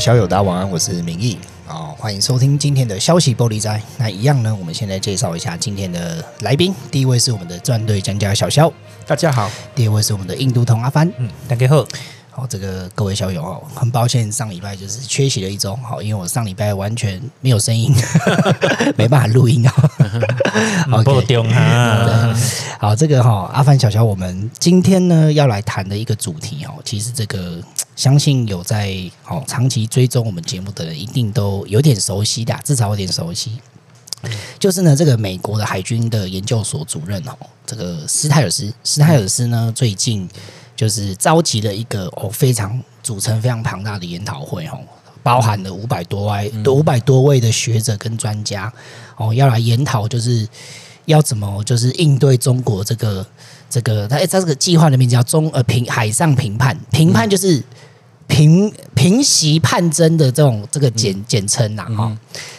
[0.00, 1.36] 小友大家晚安，我是明义
[1.68, 3.82] 啊、哦，欢迎收听今天的消息玻璃斋。
[3.98, 6.74] 那一样呢，我们先来介绍一下今天的来宾。
[6.90, 8.72] 第一位是我们的战队专家小肖，
[9.06, 11.86] 大家好；第二位是我们的印度童阿帆，嗯，大家好。
[12.40, 17.94] 好，这个各位小友哦，很抱歉上礼拜就是缺席了一周，好，因为我上礼拜完全没有声音，
[18.96, 19.74] 没办法录音啊。
[21.04, 22.34] 不丢哈。
[22.78, 27.62] 好，这个哈阿凡小乔，我们今天呢要来谈的一个主题哦，其实这个
[27.94, 33.60] 相信有在好长期追踪我们节目的人，一定都有点熟悉的，至少有点熟悉。
[34.58, 40.26] 就是呢，这个美国的海军的研究所主任哦，这个斯泰尔斯，斯泰尔斯呢最近。
[40.80, 44.80] 就是召集了一个哦非常组成非常庞大的研讨会哦，
[45.22, 48.72] 包含了五百多位五百多位的学者跟专家
[49.18, 50.48] 哦，要来研讨，就是
[51.04, 53.26] 要怎么就是应对中国这个
[53.68, 57.62] 这个他他这个计划的名字叫中呃平海上平判，评判就是
[58.26, 62.16] 平平息叛争的这种这个简简称呐哈，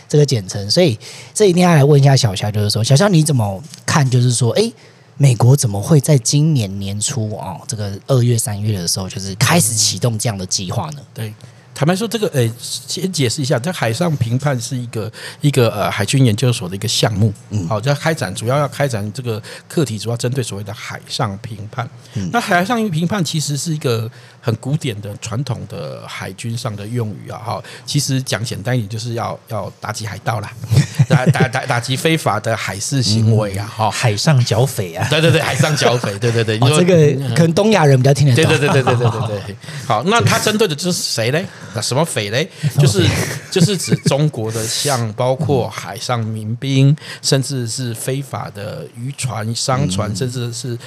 [0.08, 0.96] 这个简称，所以
[1.34, 4.08] 这一定要来问一下小肖，就是说小肖你怎么看？
[4.08, 4.72] 就是说哎。
[5.18, 11.02] 美国怎么会在今年年初哦，这个二月三月的时候，就是开始启动这样的计划呢？
[11.14, 11.34] 对。
[11.74, 21.90] 坦白说，这个呃，先解释一下，这海上评判是一个一个呃海军研究所的一个项目，嗯，好，在开展主要要开展这个课题，主要针对所谓的海上评判。
[22.14, 24.12] 嗯，那海上评判其实是一个
[24.42, 30.52] 很古典的传统的海军上的用语啊，哈，其实讲简单一点，就是要要打击海盗啦，
[31.08, 41.46] 打打打打击非法的海事行为啊，哈，海上剿匪啊，对对对，海上剿匪， 对对对，哦，这个可能东亚人比较听得懂，对对对对对对对对，好，那他针对的就是谁嘞？
[41.74, 42.50] 那什么匪嘞？
[42.80, 43.08] 就是
[43.52, 50.78] 就是指中国的，像包括海上民兵，甚至是非法的渔船、商船，甚至是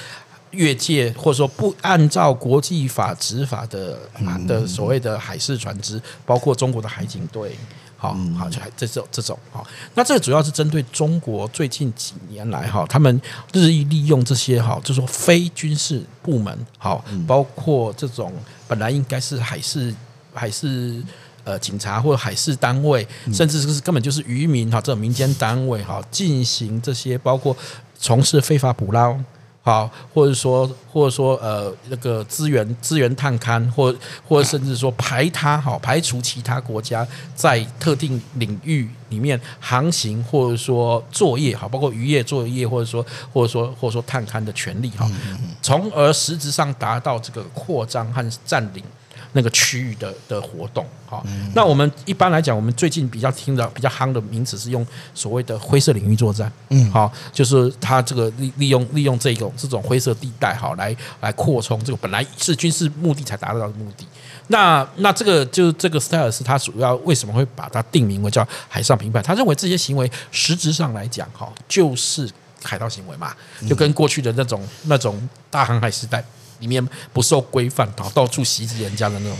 [0.55, 3.99] 越界或者说不按照国际法执法的
[4.47, 7.55] 的所谓的海事船只，包括中国的海警队。
[7.97, 9.65] 好好，就这种这种好。
[9.93, 13.21] 那这个主要是针对中国最近几年来哈，他们
[13.53, 18.33] 日益利用这些哈，就是说非军事部门好，包括这种
[18.67, 19.93] 本来应该是海事。
[20.37, 21.01] 海事
[21.45, 27.55] 呃警察或者海事单位，甚至是根本就是渔民哈，这种民间单位哈，进行这些包括
[27.97, 29.17] 从事非法捕捞
[29.65, 33.93] 好，或者说或者说呃那个资源资源探勘，或
[34.23, 43.03] 或者甚至说排他好排除其他国家在特定领域里面航行或者说作业好，包括渔业作业或者说
[43.33, 45.09] 或者说或者说探勘的权利哈，
[45.63, 48.83] 从而实质上达到这个扩张和占领。
[49.35, 51.21] 那个区域的的活动，好，
[51.53, 64.07] 那我们一般来讲，我们最近比较听的比较夯的名词是用所谓的灰色领域作战，嗯，好，就是他这个利利用利用这种这种灰色地带，好，来来扩充这个本来是军事目的才达到的目的。
[64.47, 69.21] 那那这个就这个斯泰尔斯他主要为什么会把它定名为叫海上平叛？
[69.21, 72.29] 他认为这些行为实质上来讲，哈，就是
[72.63, 73.35] 海盗行为嘛，
[73.67, 76.23] 就跟过去的那种那种大航海时代。
[76.59, 79.37] 里面不受规范，到到处袭击人家的那种，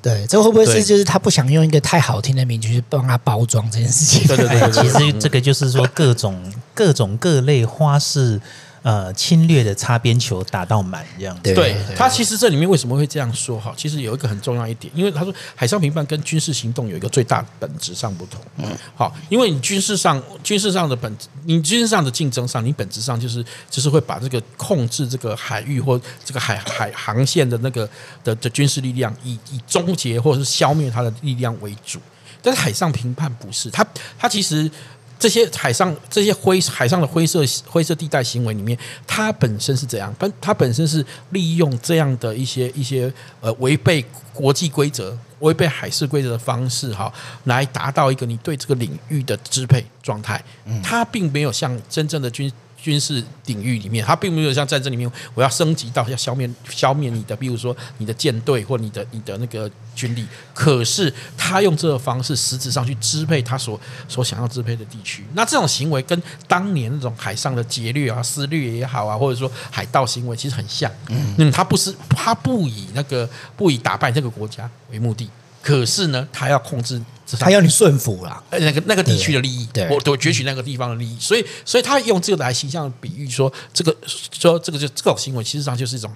[0.00, 4.26] 对，这会不会是就是他不想用一个太好听的名句去帮他包装这件事情？
[4.26, 8.40] 对对对，其实这个就是说各种各种各类花式。
[8.82, 11.52] 呃，侵略的擦边球打到满这样子。
[11.54, 13.74] 对，他其实这里面为什么会这样说哈？
[13.76, 18.40] 其实有一个很重要一点，因为他说海上评判跟军事行动有一个最大本质上不同。
[18.58, 21.12] 嗯，好，因为你军事上军事上的本，
[21.44, 27.88] 你军事上的竞争上，你本质上就是就是会把这个控制这个海域或这个海海航线的那个
[28.22, 31.98] 的的军事力量，以以终结或者是消灭它的力量为主。
[32.40, 33.84] 但是海上评判不是，他
[34.18, 34.70] 他其实。
[35.18, 40.14] 这些海上这些灰海上的灰色灰色地带行为里面，它本身是怎样？
[40.18, 47.12] 本它本身是利用这样的一些一些呃违背国际规则、违背海事规则的方式哈，
[47.44, 50.42] 来达到一个你对这个领域的支配状态。
[50.82, 52.52] 它并没有像真正的军。
[52.80, 60.24] 军事领域里面，它并没有像战争里面，我要升级到要消灭消灭你的，比如说你的舰队或你的你的那个军力。
[60.54, 63.78] 可是他用这个方式，实质上去支配他所
[64.08, 65.24] 所想要支配的地区。
[65.34, 70.90] 那这种行为跟当年那种海上的劫掠啊、私掠也好啊，或者说海盗行为，其实很像。
[71.08, 75.28] 嗯，他不是他不以那个不以打败这个国家为目的，
[75.68, 77.02] 可是呢，他要控制。
[77.38, 83.94] 他要你顺服啦，那个那个地区的利益，对，我我攫取那个地方的利益，所以所以他用这个来形象比喻说，这个
[84.32, 86.10] 说这个就这种行为，其实上就是一种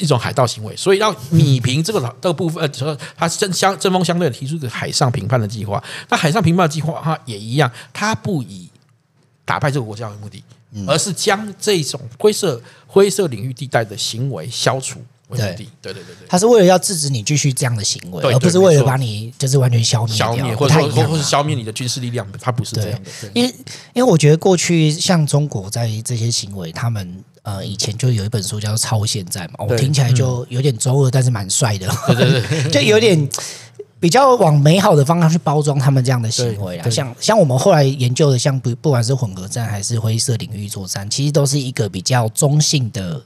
[0.00, 5.82] 一种海盗行为，所以要弭平这个这个部分，说他针相针锋相对的提出一个海上评判的计划。
[6.10, 8.68] 那海上评判的计划，哈也一样，他不以
[9.46, 10.44] 打败这个国家为目的，
[10.86, 15.02] 而是将这种灰色灰色领域地带的行为消除。
[15.36, 23.10] 对对对对，他是为了要制止你继续这样的行为，而不是为了把你就是完全消灭消灭，或者或或是消灭你的军事力量，他不是这样的。
[23.34, 23.54] 因为
[23.92, 33.28] 因为我觉得过去像中国在这些行为，他们呃以前就有一本书叫做《超现在》嘛，我听起来就有点中二，但是蛮帅的，对对对， 就有点。
[34.04, 43.18] 比较往美好的方向去包装他们这样的行为啊，像像我们后来研究的，像不不管是混合战还是灰色领域作战，其实都是一个比较中性的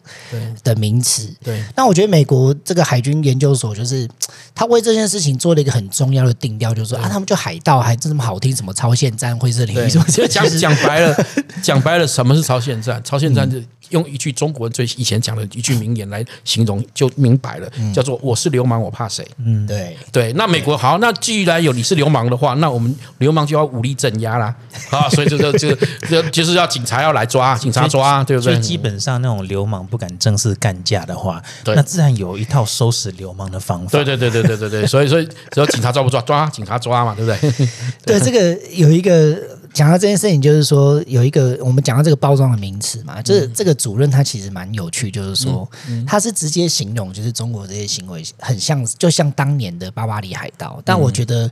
[0.62, 1.34] 的名词。
[1.42, 4.08] 对，那我觉得美国这个海军研究所就是
[4.54, 11.26] 他为这件事情做了一个很重要的定调，就是说啊，他们就海盗还这么好听，什么超限战、灰色领域作战，讲讲白了，
[11.60, 13.02] 讲白了，什么是超限战？
[13.02, 13.60] 超限战就。
[13.90, 20.32] 用一句中国人最以前讲的一句名言来形容，就明白了，叫做“我是流氓，我怕谁？”嗯，对对。
[20.35, 24.55] 那美国好，那既然有你是流氓的话，那我们流氓就要武力镇压啦
[24.90, 25.08] 啊！
[25.11, 28.52] 所以这个这个就就是要警察要来抓，警察抓，对不对？
[28.52, 33.91] 所以基本上那种流氓不敢正式干架的话，那自然有一套收拾流氓的方法。
[33.91, 34.87] 对对对对对对对。
[34.87, 36.20] 所以所以只要警察抓不抓？
[36.23, 37.69] 抓，警察抓嘛，对不对？
[38.05, 39.57] 对，这个有一个。
[39.73, 45.69] 讲到这件事情，就是说有一个我们讲到这个包装的名词嘛，就是这个主任他其实蛮有趣，就是说
[46.06, 50.81] 他是直接形容，就是中国这些行为很像，就像当年的巴巴里海盗。
[50.85, 51.50] 但我觉得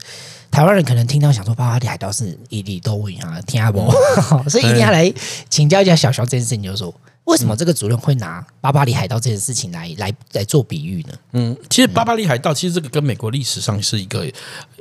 [0.51, 3.93] 台湾人可能听到想说巴巴里海盗是伊利多维啊，听阿伯，
[4.49, 5.13] 所以一定要来
[5.49, 6.93] 请教一下小乔这件事情，就是说
[7.27, 11.13] 为什么这个主任会拿巴巴里海盗这件事情来来来做比喻呢？
[11.33, 14.25] 嗯，其实巴巴里海盗其实这个跟美国历史上是一个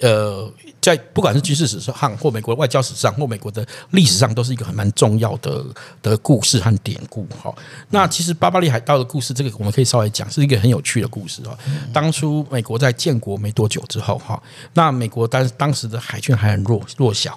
[0.00, 0.50] 呃。
[0.78, 5.64] 在不管是军事史上，或美国外交史上，或美国的历史上，都是一个很蛮重要的
[6.00, 7.26] 的故事和典故。
[7.42, 7.52] 哈，
[7.90, 11.58] 那其实巴巴里海盗的故事，这个我们可以稍微讲，是一个很有趣的故事哦。
[11.92, 14.40] 当初美国在建国没多久之后，哈，
[14.74, 17.36] 那美国当当时的海军还很弱弱小，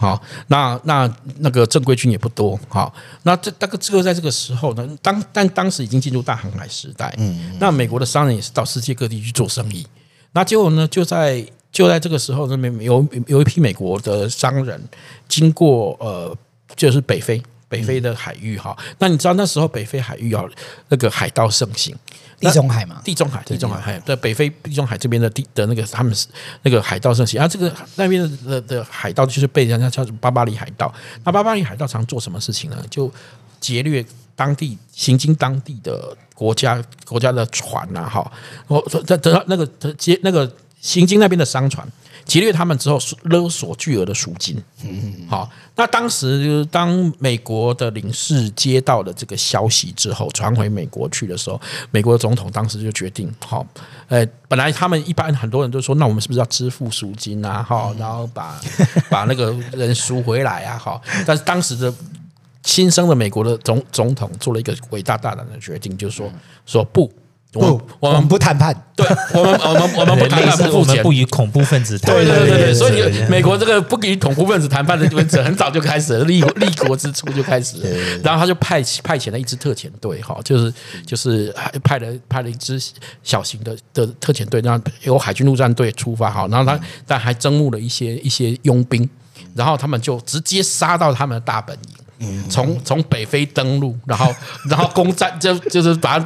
[0.00, 9.84] 好，那那那个正规军也不多，好，那这大概这个在这个时候呢，当但当时已经进入大航海时代，嗯，那美国的商人也是到世界各地去做生意，
[10.30, 14.80] 那结果呢，就在就在这个时候，那边有有一批美国的商人
[15.26, 16.32] 经过呃，
[16.76, 18.76] 就是北非北非的海域哈。
[18.98, 20.48] 那你知道那时候北非海域要
[20.88, 21.94] 那个海盗盛行，
[22.40, 23.00] 地中海嘛？
[23.04, 26.26] 地中海，地中海，海在北非地中海这边的地的那个他们是
[26.62, 27.40] 那个海盗盛行。
[27.40, 30.92] 啊，这个那边的的海盗就是被人家叫做巴巴里海盗。
[31.24, 32.82] 那巴巴里海盗常做什么事情呢？
[32.90, 33.12] 就
[33.60, 34.04] 劫掠
[34.34, 38.32] 当地行经当地的国家国家的船呐，哈。
[38.66, 40.50] 我说得得到那个劫那个。
[40.80, 41.84] 行经那边的商船
[42.28, 44.62] 劫掠他们之后，勒索巨额的赎金。
[45.26, 51.58] 好，那当时就是当美国的领事接到了这个消息之后，传回美国去的时候，
[51.90, 53.66] 美国的总统当时就决定：好，
[54.08, 57.62] 呃，本来他们一般很多人都说，那我们是不是要支付赎金啊？
[57.66, 58.60] 好，然后把
[59.08, 60.76] 把那个人赎回来啊？
[60.76, 61.92] 好，但是当时的
[62.62, 66.30] 新生的美国的总总统做了一个伟大大胆的决定，就是说
[66.66, 67.10] 说不。
[67.50, 68.74] 不，我们，我们不谈判。
[68.94, 72.24] 对，我们我们我们不谈判，不付钱，不与恐怖分子谈判。
[72.24, 78.20] 对对对对，所以美国这个不与恐怖分子谈判的文字很早就开始了，立立国之初就开始了。
[78.22, 80.72] 然后他就派派遣了一支特遣队，哈，就是
[81.06, 82.78] 就是派了派了一支
[83.22, 89.08] 小型的的特遣队，然后由海军陆战队出发，哈，然后他但还征募了一些一些佣兵，
[89.54, 91.94] 然后他们就直接杀到他们的大本营。
[92.48, 94.34] 从从北非登陆，然后
[94.68, 96.18] 然后攻占，就就是把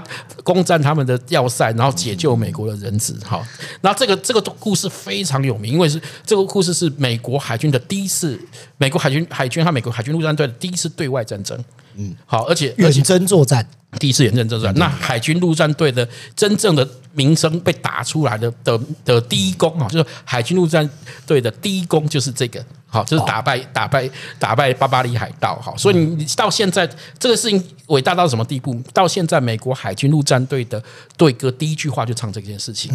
[0.43, 3.15] 攻占他们的要塞，然后解救美国的人质。
[3.25, 3.45] 好，
[3.83, 8.41] 那这个这个故事非常有名，因为是这个故事是美国海军的第一次，
[8.79, 11.63] 美国海军海军和美国海军陆战队的第一次对外战争。
[11.97, 13.69] 嗯，好，而且远征作战，
[13.99, 20.89] 第一次远征作战，那海军陆战队的真正的名声被打出来的的的第一功啊，就是海军陆战
[21.27, 22.65] 队的第一功就是这个。
[22.87, 24.07] 好，就是打败打败
[24.39, 25.59] 打败巴巴里海盗。
[25.63, 26.87] 好，所以你到现在
[27.19, 28.79] 这个事情伟大到什么地步？
[28.93, 30.83] 到现在美国海军陆战队的
[31.17, 32.93] 队歌第一句话就唱这件事情。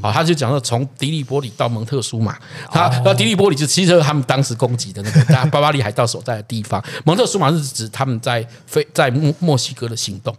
[0.00, 2.38] 好，他就讲到从迪利波里到蒙特苏马，
[2.70, 10.32] 他那迪利波里就其实他们当时攻击的那个 巴巴里海盗所在的地方，蒙特苏马是指他们在非在墨墨西哥的行动。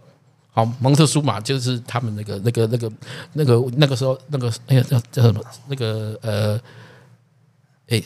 [0.52, 2.92] 好，蒙特苏马就是他们那个那个那个
[3.32, 6.60] 那个那个时候那个哎呀叫叫什么那个呃。
[7.88, 8.02] 哎，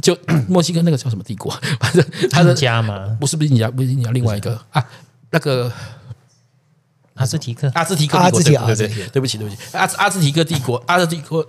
[0.00, 0.16] 就
[0.48, 1.52] 墨西哥那个叫什么帝国？
[1.78, 3.14] 反正他的家吗？
[3.20, 4.82] 不是不是你家，不是你家，另外一个啊，
[5.30, 5.70] 那个
[7.14, 11.46] 阿兹提克，阿兹提克帝国，对对对，对不起对不起，阿阿兹提克帝国，阿兹提克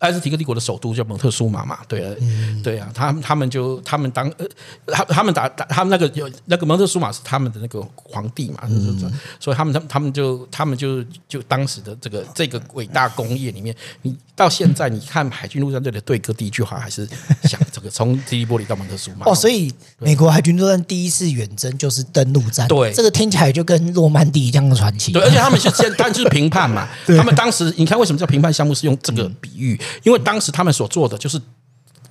[0.00, 4.46] 爱斯提克帝国的首都叫蒙特苏马嘛，对啊，嗯、对啊，他们他们就他们当呃，
[4.86, 17.06] 他他们打打他们那个有那个蒙特苏马是他们的那个皇帝嘛，嗯、所以他们他他们就他们就就当时的这个这个伟大工业里面，你到现在你看海军陆战队的队歌第一句话还是
[17.42, 29.80] 想这个从第一波里到蒙特苏马哦，所以美国海军作战第一次远征就是登陆战，对，这个听起来就跟诺曼底一样的传奇，对，而且他们是先但就是评判嘛， 他们当时你看为什么叫评判项目是用这个比喻？
[30.02, 31.40] 因为当时他们所做的就是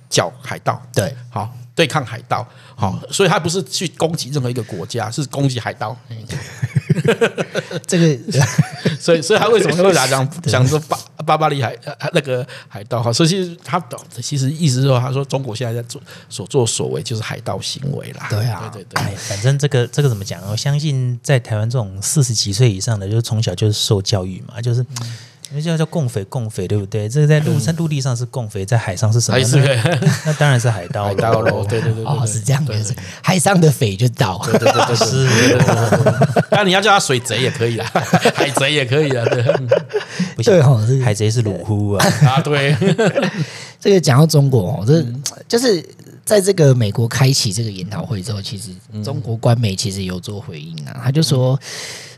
[0.08, 2.46] 剿海盗，对，好对抗海盗，
[2.76, 5.96] 好，所以他不是去攻击任何一个国家，是攻击海盗。
[7.86, 8.18] 这个，
[9.00, 11.74] 所以，所以他为什么会来讲讲说巴巴巴利海
[12.12, 13.02] 那个海盗？
[13.02, 13.82] 好，所以其实他
[14.20, 18.26] 其实意思是说，他说中国现在在做所作所为就是海盗行为啦。
[18.28, 19.16] 对啊，对对对。
[19.16, 20.38] 反正这个这个怎么讲？
[20.50, 24.84] 我相信在台湾这种四十几岁以上的，就是从小就是受教育嘛，就是。
[25.52, 27.08] 那叫叫共匪，共匪对不对？
[27.08, 29.38] 这个在陆上陆地上是共匪，在海上是什么？
[30.24, 31.66] 那当然是海盗喽。
[31.68, 32.94] 对对对，哦，是这样子。
[33.20, 34.40] 海上的匪就盗。
[34.44, 35.58] 对对对，是。
[36.48, 37.84] 当然 你要叫他水贼也可以啦，
[38.34, 39.24] 海贼也可以啊。
[39.24, 39.42] 对，
[40.44, 42.06] 对哈，海贼是鲁夫啊。
[42.22, 42.76] 啊，对。
[43.80, 45.04] 这个讲到中国哦，这
[45.48, 45.84] 就是
[46.24, 48.70] 在这个美国开启这个研讨会之后，其实
[49.02, 51.58] 中国官媒其实有做回应啊，他就说。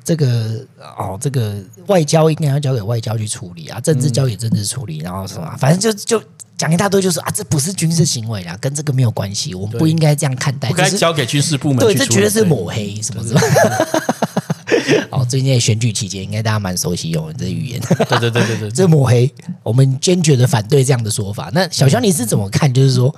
[0.04, 0.64] 这个
[0.98, 1.56] 哦，这个
[1.86, 6.22] 外交应该要交给外交去处理啊，政治交给政治处理，然后什么，反正就就
[6.58, 11.78] 讲一大堆，就是啊，这不是军事行为啦，跟这个没有关系，我们不应该这样看待，不该交给军事部门。
[11.78, 13.40] 对，这绝对是抹黑什么什么。
[15.10, 17.80] 好，最近在选举期间，应该大家蛮熟悉用的这语言。
[17.80, 19.32] 对对对对对， 这抹黑，
[19.62, 21.50] 我们坚决的反对这样的说法。
[21.54, 22.72] 那小肖你是怎么看？
[22.72, 23.14] 就是说，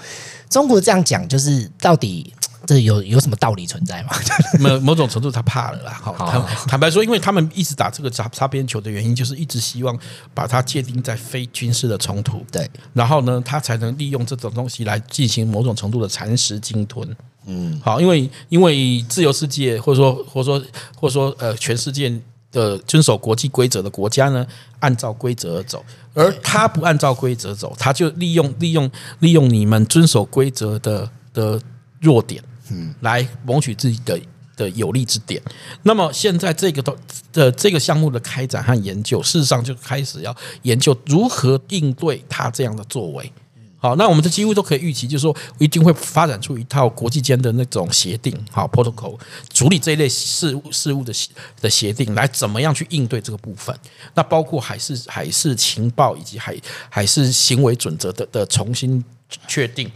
[0.51, 2.33] 中国这样讲，就是到底？
[2.67, 4.11] 这有有什么道理存在吗？
[4.59, 5.93] 某某种程度他怕了啦。
[6.03, 9.99] 好，坦坦白说，因为他们一直打这个擦擦边球的原因，就是一直希望
[10.33, 12.45] 把它界定在非军事的冲突。
[12.51, 17.17] 对，然后呢，他才能利用这种东西来进行某种程度的蚕食鲸吞。
[17.47, 20.59] 嗯，好，因为因为自由世界或者说或者说
[20.97, 22.11] 或者说呃全世界
[22.51, 24.47] 的遵守国际规则的国家呢，
[24.79, 31.61] 按照规则而走，而他不按照规则走，他就利用利用利用你们遵守规则的的
[32.01, 32.43] 弱点。
[32.71, 34.19] 嗯，来谋取自己的
[34.57, 35.43] 的有利之点。
[35.83, 36.97] 那么现在这个的
[37.33, 43.33] 的这个项目的开展和研究，事实上就开始要研究如何应对他这样的作为。
[43.77, 49.15] 好，那我们这几乎都可以预期，就是说一定会发展出一套国际间的那种协定，好 protocol
[49.53, 51.13] 处理这一类事务事务的
[51.61, 53.79] 的协定，来怎么样去应对这个部分。
[54.15, 56.57] 那包括海事海事情报以及海
[56.89, 59.05] 海事行为准则的的重新
[59.47, 59.91] 确定。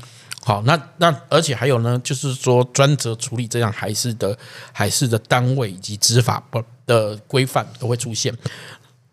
[0.49, 4.35] 好，那那而且还有呢，就是说专责处理这样海事的
[4.73, 8.35] 海事的单位以及执法不的规范都会出现，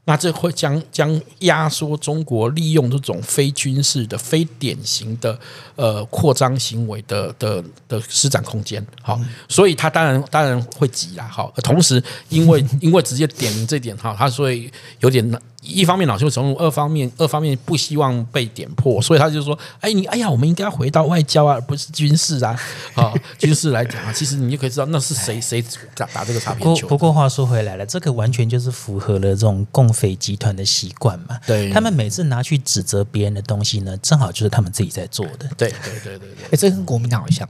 [0.06, 5.38] 那这会将将压缩中国利用这种非军事的非典型的
[5.76, 8.82] 呃扩张行为的的的施展空间。
[9.02, 11.28] 好，所以他当然当然会急啦。
[11.28, 15.30] 好，同时因为因为直接点名这点哈，他所以有点。
[15.66, 22.58] 一方面恼羞成怒，二方面二方面不希望被点破，所以他就说：“哎，你哎呀，我们应该要回到外交啊，而不是军事啊。
[22.96, 25.64] 啊，军事来讲啊，其实你就可以知道那是谁谁
[25.96, 31.40] 打打这个擦边球。”不过话说回来了，这个完全就是符合了这种共匪集团的习惯嘛。
[31.46, 35.50] 对，他们每次拿去指责别人的东西呢，正好就是他们自己在做的。
[35.58, 37.48] 对对对对对，哎，这跟国民党好像，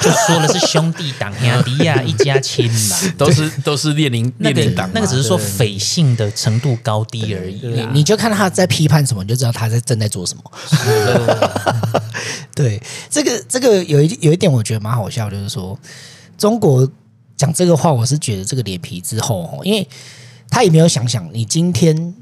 [0.00, 10.42] 就说的是兄弟党呀，迪亚一家亲嘛， 都是都是列宁列宁党，那个只是说匪性的程度高低而已，你你就看他在批判什么，你就知道他在正在做什么。
[12.54, 15.78] 对，这个这个有一有一点我觉得蛮好笑，就是说
[16.38, 16.90] 中国
[17.36, 19.86] 讲这个话，我是觉得这个脸皮之厚，因为
[20.48, 22.14] 他也没有想想，你今天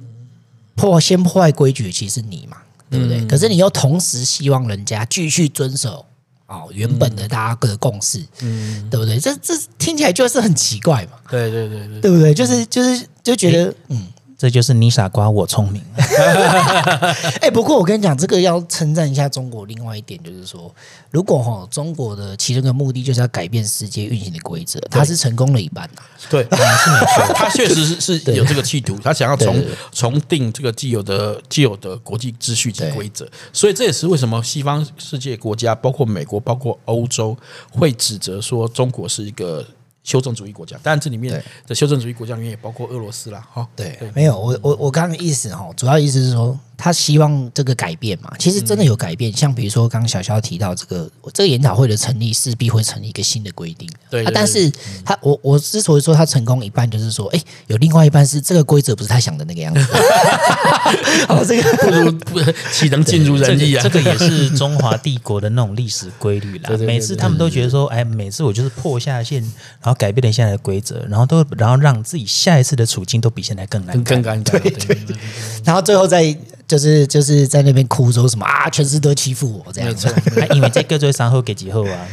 [0.74, 2.56] 破先破坏规矩，其实是你嘛，
[2.90, 3.20] 对不对？
[3.20, 6.04] 嗯、可是你又同时希望人家继续遵守
[6.48, 9.20] 哦原本的大家的共识，嗯，对不对？
[9.20, 12.34] 这这听起来就是很奇怪嘛，对对对对，对不对？
[12.34, 14.08] 就是就是就觉得嗯。
[14.44, 15.82] 这就是你傻瓜，我聪明。
[17.40, 19.64] 哎，不过我跟你讲，这个要称赞一下中国。
[19.64, 20.70] 另外一点就是说，
[21.10, 26.02] 如果哈中国的其中一个目的就是要改变世界运行的规则，它是成功了一半呐。
[26.28, 33.26] 对，是没错， 他确实是是有这个企图，他想要重重定这个既有的既有的国际秩序及规则。
[33.50, 37.34] 所以这也是为什么西方世界国家，包括美国，包括欧洲，
[37.70, 39.66] 会指责说中国是一个。
[40.04, 43.66] 修正主义国家，当然这里面的修正主义国家里面也包括俄罗斯啦，哈。
[43.74, 49.30] 对，没有我我我刚刚的意思哈，主要意思是说，他希望这个改变嘛，其实真的有改变。
[49.30, 53.88] 嗯、像比如说，刚刚小肖提到这个这个研讨会的成立，势必会成立一个新的规定。
[54.10, 54.70] 对，对，对，啊、但是
[55.04, 59.80] 他我我之所以说他成功一半，就是说，哎，有另外一半是这个规则不是他想的那个样子。
[61.28, 63.82] 哦，这个不如不岂能尽如人意啊？
[63.82, 66.70] 这个也是中华帝国的那种历史规律啦。
[66.78, 69.40] 每次他们都觉得说，哎，每次我就是破下限，
[69.80, 74.60] 然后改变了现在的规则，然后都然后让自己下一次的处境都比现在更难更尴尬。
[74.60, 75.16] 对对对，
[75.64, 76.36] 然后最后再。
[76.74, 80.12] 就是就是在那边哭说什么啊，全世界都欺负我这样子，
[80.54, 82.06] 因为这个最伤后给几后啊。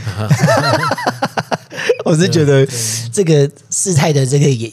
[2.06, 2.68] 我是觉得
[3.12, 4.72] 这个事态的这个也。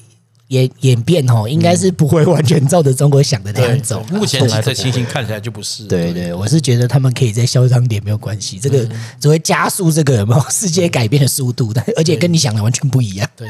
[0.49, 4.03] 演演变哦，应该是不会完全照着中国想的那样走。
[4.11, 5.85] 目前这情形看起来就不是。
[5.85, 8.89] 对对，我是觉得他们可以再嚣张点没有关系，这个
[9.21, 13.29] 只会加速这个有没有世界改变的速度，但而且跟你想的完全不一样。
[13.37, 13.47] 对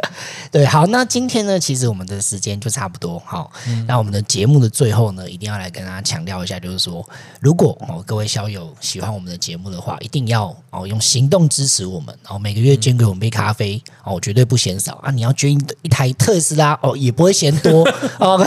[0.50, 3.18] 对，好，那今天呢，其实我们的时间就差不多。
[3.26, 3.52] 好，
[3.86, 7.06] 那我们的节目的最后呢，一定要来跟大家强调一下，就是说，
[7.40, 15.10] 如果哦各位校友喜欢我们的节目的话，一定要哦用行动支持我们，然后每个月捐给我们杯咖啡哦，绝对不嫌少啊！
[15.10, 15.52] 你要捐
[15.82, 16.37] 一台特。
[16.38, 17.82] 特斯拉哦，也不会嫌多
[18.18, 18.46] 哦。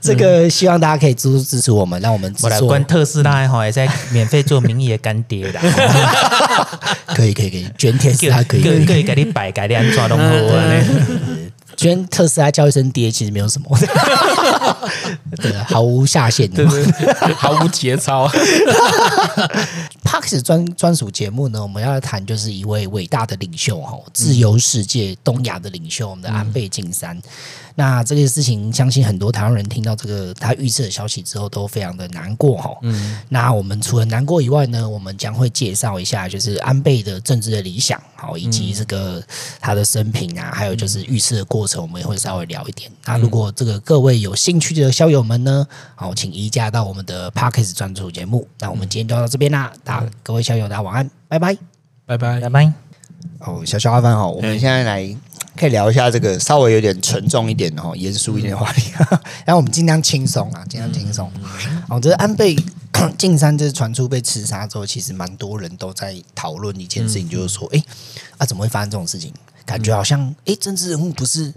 [0.00, 5.60] 这个希望大家可以支支持我们，让我们我来关特斯拉哈，也在免费做名义的干爹啦。
[7.14, 10.22] 可以可以可以，捐特斯拉可以可以可以给你摆，给你安装都好
[11.80, 13.78] 捐特斯拉叫一声爹，其实没有什么，
[15.40, 16.62] 对，毫无下限的，
[17.34, 18.30] 毫无节操。
[20.04, 27.18] Parks 专专属节目呢，我们要来谈就是一位伟大的领袖哈，自由世界东亚的领袖，我们的安倍晋三。
[27.74, 32.70] 那这个事情，相信很多台湾人听到这个他遇刺的消息之后，都非常的难过哈。
[32.82, 39.22] 嗯，那我们除了难过以外呢，我们将会介绍一下，就是安倍的政治的理想，好，以及这个
[39.60, 42.90] 他的生平啊，还有就是遇刺的过程，我们也会稍微聊一点。
[43.04, 48.46] 那如果这个各位有兴趣的校友们呢，好，请移驾到我们的 Parkes 专属节目。
[48.58, 51.56] 那我们今天就到这边啦，大家各位校友，大家晚安，拜拜，
[52.06, 52.72] 拜拜，拜拜。
[53.40, 55.16] 哦，小小阿凡好，我们现在来。
[55.60, 58.92] 可以聊一下这个稍微有点沉重一点的哈，严肃一点的话题，
[59.44, 61.30] 然后我们尽量轻松啊，尽量轻松。
[61.86, 62.56] 哦，这个安倍
[63.18, 67.84] 晋三这传出被刺杀之后，其实蛮多人都在讨论一件事情，就是说，哎，
[68.38, 69.34] 啊，怎么会发生这种事情？
[69.66, 71.52] 感觉好像，哎，政治人物不是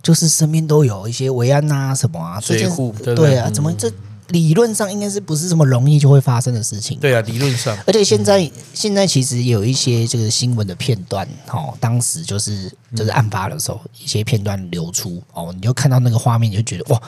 [0.00, 3.90] 就是身边都有一些维安啊什么啊，水户，对啊，怎么这？
[4.28, 6.98] 理论上应该是不是这么容易就会发生的事情？
[6.98, 7.76] 对啊，理论上。
[7.86, 17.00] 而且现在、嗯、现在其实有一些这个新闻的片段，哦，当时就是就是案发的时候，一些片段流出，哦，你就看到那个画面，你就觉得哇，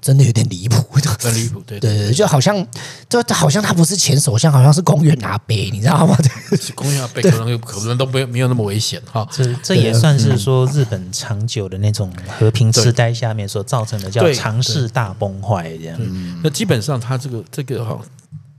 [0.00, 0.76] 真的有点离谱，
[1.20, 2.66] 很 离谱，对对对，就好像
[3.08, 6.16] 就好像他不是前首相，好像是公园拿杯，你知道吗？
[6.74, 9.26] 公园拿杯可能可能都没有没有那么危险哈。
[9.30, 15.96] 这这也算是说日本长久的那种和平痴呆下面所造成的叫常识大崩坏这样。
[16.00, 18.00] 嗯，那基本上他这个这个哈，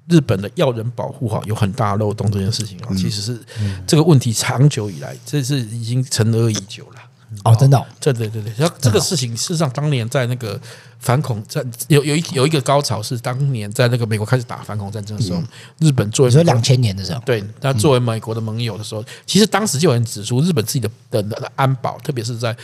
[0.07, 3.39] 日本的要人保护哈有很大漏洞这件事情啊，其实是
[3.87, 7.01] 这个问题长久以来，这是已经陈恶已久了。
[7.43, 10.59] 哦，真的，对对对对，然后这个事情事实上当年在那个
[10.99, 15.43] 反恐战有有一有一个高潮是当年在那个美国开始打反恐战争的时候，
[15.79, 22.55] 日本作为说两千年的时候，对，那作为美国的盟友的时候，其实当时就有人指出日本自己的的安保，特别是在。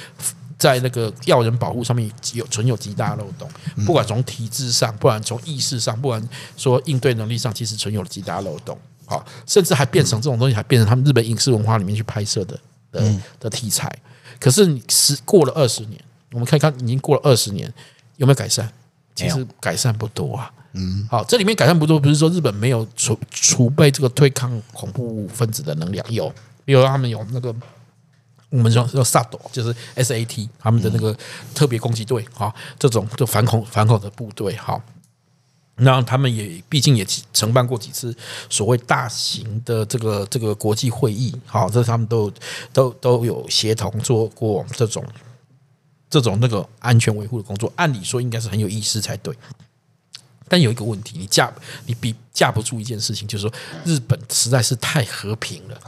[0.61, 3.49] 在那个要人保护上面有存有极大漏洞，
[3.83, 8.77] 不管从体制上，不管从意识上，不管说应对能力上，其实存有极大漏洞。
[9.07, 12.59] 好，甚至还变成这种东西，还变成他们日本影视文化里面去拍摄的
[12.91, 13.91] 的的题材。
[14.39, 15.99] 可是你是过了二十年，
[16.31, 17.73] 我们看看已经过了二十年，
[18.17, 18.71] 有没有改善？
[19.15, 20.51] 其实改善不多啊。
[20.73, 26.31] 嗯，好，这里面改善不多，不是说日本没有储储备这个对抗恐怖分子的能量，有，
[26.63, 27.51] 比如他们有那个。
[28.51, 31.17] 我们说叫 SAT，就是 SAT 他们的那个
[31.55, 34.77] 特别攻击队哈，这种就反恐反恐的部队哈，
[35.75, 38.13] 那他们也毕竟也承办过几次
[38.49, 42.29] 所谓大型的这个这个国际会议，好，这他们都
[42.73, 45.01] 都都有协同做过这种
[46.09, 49.33] 这种那个安全维护的工作，按理说应该是很有意思才对，
[50.49, 51.49] 但有一个问题，你架
[51.85, 53.53] 你比架不住一件事情，就是说
[53.85, 55.79] 日本实在是太和平了。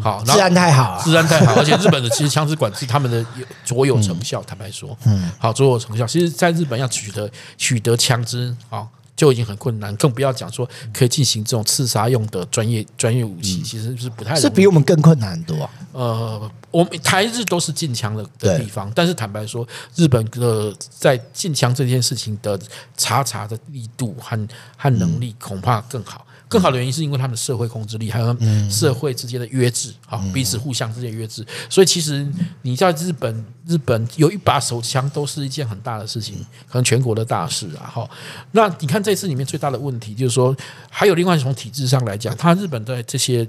[0.00, 3.24] 好，治安太好，治安太好，而且日本的其实枪支管制，他们的
[3.64, 4.42] 卓有成效。
[4.42, 6.06] 坦白说，嗯，好，卓有成效。
[6.06, 15.68] 其实，在日本要取得取得枪支啊，就已经很困难，更不要讲说可以进行这种刺杀用的专业专业武器，其实是不太是比我们更困难很多。
[15.92, 22.58] 呃，我们台日都是禁枪的的地方，但是坦白说，日本的在禁枪这件事情的
[22.96, 26.26] 查查的力度和和能力恐怕更好。
[26.54, 28.36] 更好的原因是因为他们的社会控制力，还有
[28.70, 31.44] 社会之间的约制，好彼此互相之间约制。
[31.68, 32.24] 所以其实
[32.62, 36.36] 你在日本，日本有一把手枪都是一件很大的事情，
[36.68, 37.90] 可能全国的大事啊。
[37.92, 38.08] 哈，
[38.52, 40.56] 那你看这次里面最大的问题就是说，
[40.88, 43.44] 还有另外从体制上来讲，他日本在这些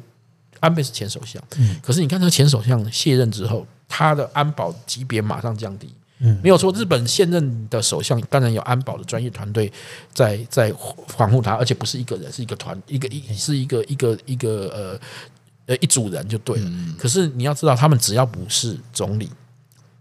[0.60, 1.40] 安倍是前首相，
[1.84, 5.94] 可是你看这个前首相卸任之后，他的安保级别马上降低。
[6.26, 6.74] 嗯，没有错。
[6.74, 9.72] 日本现任的首相当然有安保的专业团队
[10.14, 10.74] 在在
[11.08, 15.00] 防护他，而且不是一个人，是一个团，一个一是一个一个一个呃
[15.68, 16.72] 呃一组人就对了。
[16.98, 19.30] 可是你要知道，他们只要不是总理。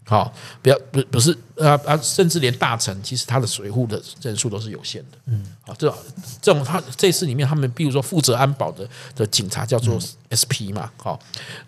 [0.07, 5.17] 好，不要不不是啊啊，甚至连大臣，其实他的随扈的人数都是有限的。
[5.25, 5.97] 嗯，好，这种
[6.39, 11.19] 这种他这次里面，他们比如说负责安保的的警察叫做 SP 嘛，好，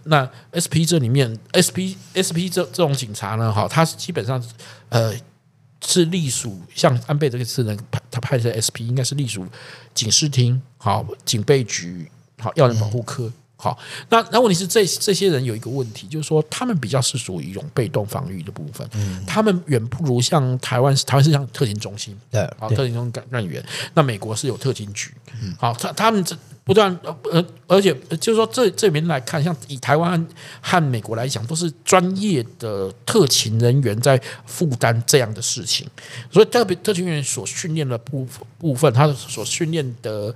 [0.04, 4.40] 那 SP 这里面 SP SP 这这种警察呢，哈，他基本上
[4.90, 5.12] 呃
[5.84, 7.76] 是隶属像安倍这个次呢，
[8.12, 9.48] 他派的 SP 应该是隶属
[9.96, 13.34] 警视厅、好警备局、好要人保护科。
[13.60, 13.76] 好，
[14.10, 23.64] 那那问题是这这些人有一个问题，就是说他们比较是属于一种被动防御的部分，嗯，他们远不如像台湾，台湾是像特勤中心，对，好，特勤中心干干员，
[23.96, 26.96] 那美国是有特勤局，嗯，好，他他们这不断
[27.32, 27.92] 呃，而且
[28.22, 30.24] 就是说这这边来看，像以台湾
[30.62, 35.90] 和美国来讲，都是专业的特勤人员在负担这样的事情，
[36.32, 38.28] 所以特别特勤人员所训练的部
[38.60, 40.36] 部分，他所训练的。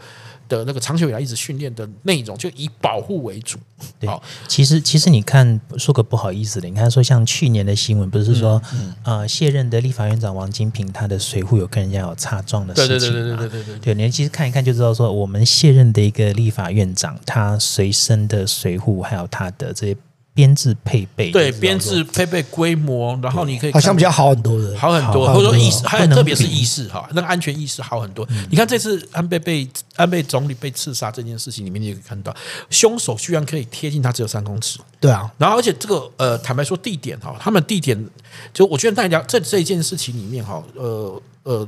[0.58, 3.58] 的那个长久以来一直训练的内容，就以保护为主。
[4.00, 4.10] 对，
[4.48, 8.62] 其实其实你看，说个不好意思的，你看说像去年的新闻，不是说
[9.04, 13.00] 呃，卸任的立法院长王金平，他的随护有跟人家有擦撞的事情。
[13.00, 19.98] 对对对对对对对，你其实看一看就知道，说我们卸任的一个立法院长，他随身的随护还有他的这些。
[20.34, 28.26] 编制配备对编制配备规模，然后你可以好像比较好很多的，好很多，或者说意识，还有特别是意识哈，那个安全意识好很多。
[28.50, 29.68] 你看这次安倍被
[29.98, 32.34] 安倍总理被刺杀这件事情里面，你也可以看到，
[32.70, 34.80] 凶手居然可以贴近他只有三公尺。
[35.02, 38.10] 对啊，然后而且这个呃，坦白说地点哈，他们地点
[38.54, 41.68] 就我觉得大家这这一件事情里面哈，呃呃，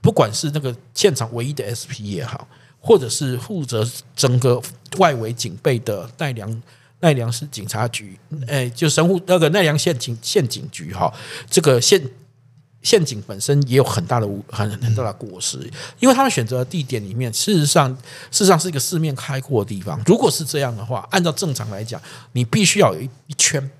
[0.00, 2.48] 不管是那个现场唯一的 SP 也好，
[2.80, 4.60] 或者是负责整个
[4.98, 6.62] 外围警备的奈良。
[7.00, 11.12] 奈良市警察局，哎，就神户那个奈良县警县警局哈，
[11.50, 12.02] 这个县
[12.82, 15.58] 县警本身也有很大的很很大的过失，
[15.98, 17.92] 因为他们选择的地点里面，事实上
[18.30, 20.00] 事实上是一个四面开阔的地方。
[20.06, 22.00] 如果是这样的话，按照正常来讲，
[22.32, 23.70] 你必须要有一一圈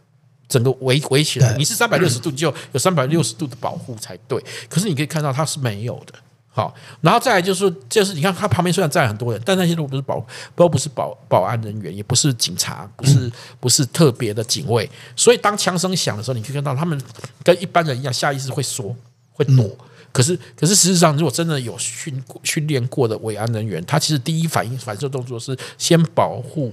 [0.48, 4.44] 整个围围起来，你是三百六十度，你就有三百六十度的保护才对。
[4.68, 6.12] 可是你可以看到，它是没有的。
[6.56, 14.90] 好，然后再来就是，就是你看他旁边虽然站很多人，但那些都不是保，都不是保保安人员，也不是警察，不是不是特别的警卫。
[15.14, 16.98] 所以当枪声响的时候，你可以看到他们
[17.44, 18.96] 跟一般人一样，下意识会缩
[19.32, 19.76] 会躲。
[20.12, 26.72] 可是可是事实上，如果真的有训训练过的维安人员，他其实第一反应反射动作是先保护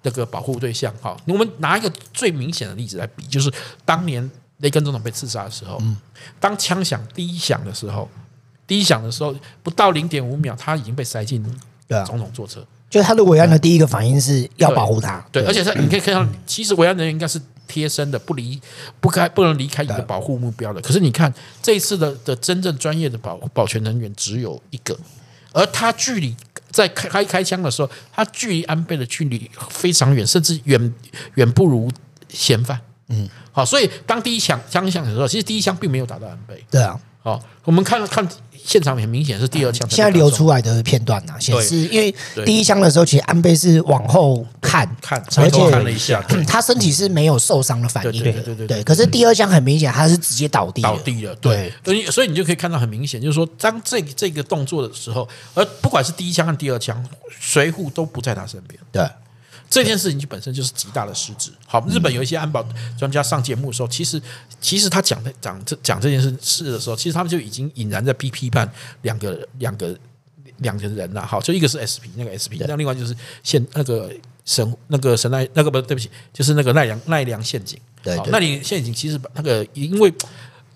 [0.00, 0.90] 那个保护对象。
[1.02, 3.52] 哈，我们拿一个最明显的例子来比，就是
[3.84, 4.30] 当年
[4.60, 5.78] 雷根总统被刺杀的时候，
[6.40, 8.08] 当枪响第一响的时候。
[8.70, 11.44] 第一响的时候，不到零点五秒，他已经被塞进
[12.06, 12.64] 总统座车。
[12.88, 15.18] 就他的维安的第一个反应是要保护他。
[15.32, 18.60] 对，对，而且他你可以看到，其实维安人员应该是贴身的，不离
[19.00, 20.80] 不开不能离开一个保护目标的。
[20.80, 24.96] 可是你看这一次的的真正专业的保保全人员只有一个，
[25.52, 26.36] 而他距离
[26.70, 30.94] 在开开开枪的时候，他距离安倍的距离非常远，甚至远
[31.34, 31.90] 远不如
[32.28, 32.80] 嫌犯。
[33.08, 36.64] 嗯，好，所以当第一枪枪响的时候，其实第一枪并没有打到安倍。
[36.70, 38.26] 对啊，好，我们看了看。
[38.62, 39.88] 现场很明显是第二枪。
[39.88, 48.22] 现在流出来的片段啊，显示因为第一枪的时候，其实安倍是往后看看，而且看了一下，他身体是没有受伤的反应。
[48.22, 48.84] 对对对对，对。
[48.84, 51.34] 可是第二枪很明显，他是直接倒地，倒地了。
[51.36, 57.02] 对，所以所以你就可以看到很明显，就是说，当这这个动作的时候，而不管是第一枪和第二枪，
[57.40, 58.78] 随护都不在他身边。
[58.92, 59.02] 对。
[59.70, 61.52] 这件事情就本身就是极大的失职。
[61.64, 62.62] 好，日本有一些安保
[62.98, 64.20] 专家上节目的时候，其实
[64.60, 68.68] 其实他讲的讲这讲这件事事的时候，其实他们就已经隐然在批批判
[69.02, 69.96] 两个两个
[70.58, 71.24] 两个人了。
[71.24, 74.12] 好，就一个是 SP 那个 SP，那另外就是现那个
[74.44, 77.78] 神那个神奈那个不对不起，就是那个奈良奈良陷阱。
[78.02, 80.12] 对，奈良陷阱其实那个因为。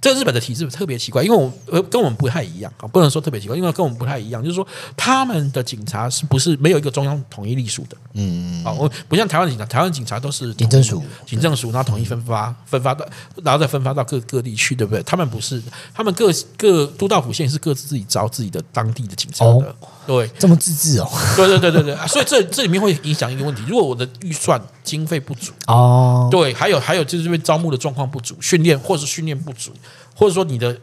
[0.04, 4.66] 这日本的体制特别奇怪，因为我呃跟我们不太一样啊，不能说特别奇怪，因为跟我们不太一样，就是说
[4.98, 7.96] 他们的警察是不是没有一个中央统一隶属的？
[8.12, 13.06] 嗯，啊，我不像台湾警察，台湾警察都是警政署，警政署，然后统一分发，分发到，
[13.42, 15.02] 然后再分发到各各地去，对不对？
[15.04, 15.62] 他们不是，
[15.94, 29.70] 他们各各都道府县是各自自己招自己的当地的警察的，哦、对，这么自治哦，对对对对对，所以这这里面会影响一个问题，如果我的预算经费不足哦，对，还有还有就是因为招募的状况不足，训练或是训练不足。
[30.16, 30.76] 或者说你的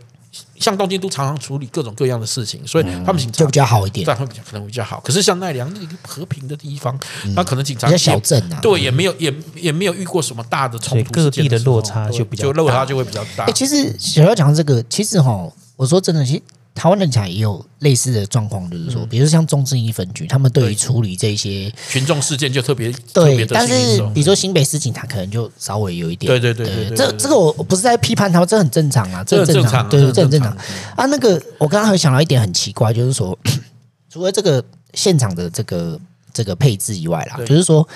[0.59, 4.99] 像东京都常常处理各种各样的事情，所以他们警察就比较好一点，这样会比较可能比较好。
[4.99, 6.99] 可是像奈良那个和平的地方，
[7.33, 13.45] 那可能警察比较小镇啊，对，也没有也也没有遇过什么大的冲突，各地的落差就比较就落差就会比较大。
[13.45, 16.41] 哎，其实小要讲的这个，其实哈，我说真的，其实。
[16.73, 23.73] 台湾的警察也有类似的状况，就是说，比如像中正一分局，他们对于处理这些群众事件就特别对，但是
[24.13, 30.51] 比如说新北市警察可能就稍微有一点，对对对对，这这个我不是在批判他们，这很正常啊，这很正常，对对，这很正常。
[30.95, 31.05] 啊。
[31.05, 33.37] 那个我刚刚还想到一点很奇怪，就是说，
[34.09, 35.99] 除了这个现场的这个
[36.33, 37.87] 这个配置以外啦，就是说。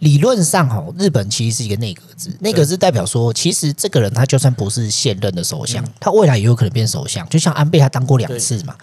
[0.00, 8.74] 理论上，哈，日本其实是一个内阁制，内阁制代表说，其实这个人他就算不是现任的首相，他未来也有可能变首相，就像安倍他当过两次嘛，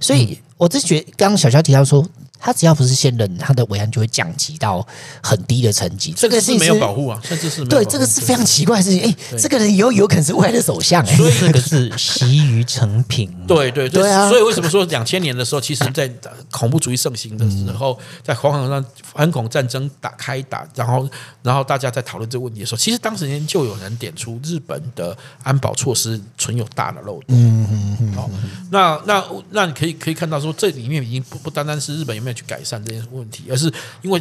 [0.00, 2.06] 所以我是觉得，刚刚小乔提到说。
[2.44, 4.84] 他只要不是现任，他的维安就会降级到
[5.22, 6.12] 很低的层级。
[6.12, 9.00] 这个是没有保护啊，甚至是对这个是非常奇怪的事情。
[9.00, 13.32] 哎，这个人以后有可能是未来的首相，所以这个是习于成品。
[13.46, 14.28] 对对对啊！
[14.28, 16.12] 所以为什么说两千年的时候，其实，在
[16.50, 21.08] 恐怖主义盛行的时候，在黄海上反恐战争打开打，然后
[21.42, 27.24] 然后大家在讨论这个问题的时候，其实当时间就有人点出日本的安保措施存有大的漏洞。
[27.28, 28.12] 嗯嗯嗯。
[28.14, 28.28] 好，
[28.70, 34.18] 那那那你可以可以看到说，这里面已经不不单单是日本有没有去改善这些问题，而是因为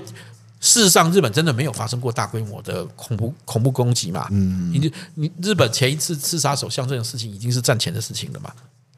[0.59, 4.27] 事实上日本真的没有发生过大规模的恐怖恐怖攻击嘛？
[4.31, 8.51] 嗯，你你日本前一次刺杀首相这种事情已经是战前的事情了嘛？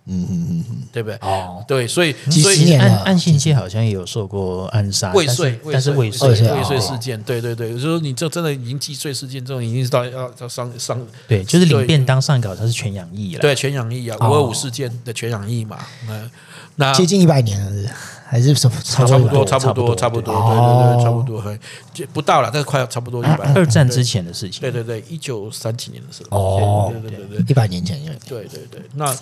[0.05, 1.15] 嗯嗯嗯嗯，对不对？
[1.21, 16.29] 哦，对，所以所以岸岸信介好像也有受过暗杀未遂，但是未遂未遂事件，对对对，有时候你这真的已经既遂事件，这种已经是到要要上上对，就是领便当上稿，他是全养义了，对，全养义啊，五二五事件的全养义嘛，嗯。
[16.75, 17.91] 那接近一百年了，
[18.25, 18.75] 还是什么？
[18.83, 21.57] 差不多，差不多，差不多，对对对，差不多，
[21.93, 23.53] 就不到了，但是快要差不多一百。
[23.53, 28.81] 二战之前的事情，对对对，一九三几年的时候，哦，对对对对，一百年前，对对对。
[28.95, 29.15] 那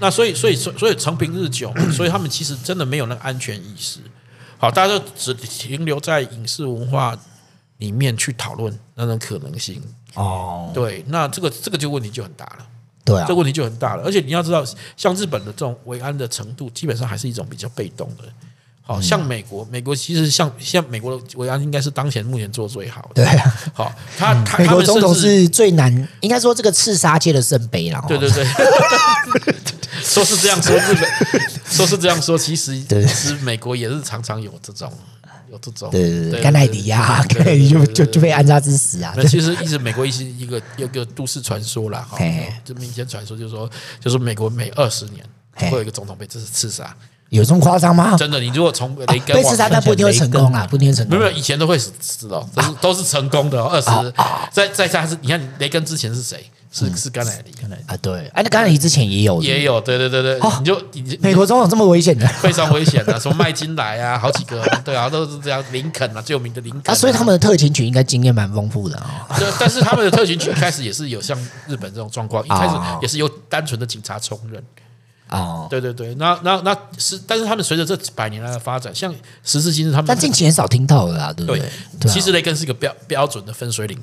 [0.00, 4.00] 那所以所以所以所以长平日久， 所以他们其实真的没有那个安全意识。
[4.58, 7.16] 好，大家都只停留在影视文化
[7.78, 9.82] 里面去讨论那种可能性。
[10.14, 12.66] 哦，对，那这个这个就问题就很大了。
[13.04, 14.64] 对啊，这个问题就很大了，而且你要知道，
[14.96, 18.24] 像日本的这种维安的程度，基本上还是一种比较被动的。
[18.86, 23.24] 好像美国，美国其实像像美国的维安，应该是当前目前做最好的。
[23.24, 28.04] 对啊，好，他他美国总统是最难，应该说这个刺杀界的圣杯了。
[28.06, 28.44] 对对对，
[30.04, 31.10] 说是这样说，日本
[31.70, 34.92] 说是这样说，其实其实美国也是常常有这种。
[35.60, 39.12] 这种对对对，甘乃迪呀，甘乃迪就就就被暗杀致死啊！
[39.16, 42.18] 那其实一直美国一直一个有个都市传说啦，哈，
[42.64, 43.68] 就民间传说就是说，
[44.00, 45.24] 就是美国每二十年
[45.70, 46.94] 会有一个总统被这是刺杀，
[47.28, 48.16] 有这么夸张吗？
[48.16, 51.18] 真的，你如果从雷根被刺杀，但不一定会成功啊，不一定成功。
[51.18, 53.62] 没有，以前都会死死的，都是都是成功的。
[53.62, 54.12] 二十
[54.50, 56.44] 再再加是，你看雷根之前是谁？
[56.74, 57.84] 是是甘乃迪，甘乃迪。
[57.86, 60.76] 啊，对，哎，那甘乃迪之前也有，也有，对对对对，你就
[61.20, 69.24] 美国总统这么危险的， 非常危险的，什么麦金莱啊，好几个， 对啊，都是这样，林肯啊，最有名的林肯啊，所以他们的特勤群应该经验蛮丰富的啊。
[69.38, 74.60] 对，但是他们的特勤群一开始也是有像日本这种状况，一开始也是由单纯的警察充任。
[75.34, 81.62] 哦，对对对，那那那是，但是他们随着这百年来的发展，像时至今日，他们但近期很少听到了啦，对不对？
[82.00, 83.98] 对，其实雷根是一个标标准的分水岭。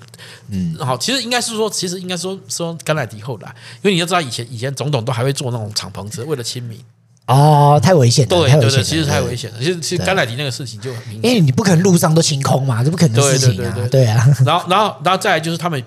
[0.50, 3.48] 嗯，好，其实应该是说，其实应该说说甘乃迪后来，
[3.82, 6.80] 因为你要知道，以前以前总统都还会坐那种敞篷车，为了亲民。
[7.28, 9.58] 哦，太危险了，对对对，其实太危险了。
[9.60, 14.28] 其实其实甘乃迪那个事情就很明显，因为你不可能路上都清空嘛，这不可能的事情啊，对啊。
[14.46, 15.82] 然后然后然后再来就是他们。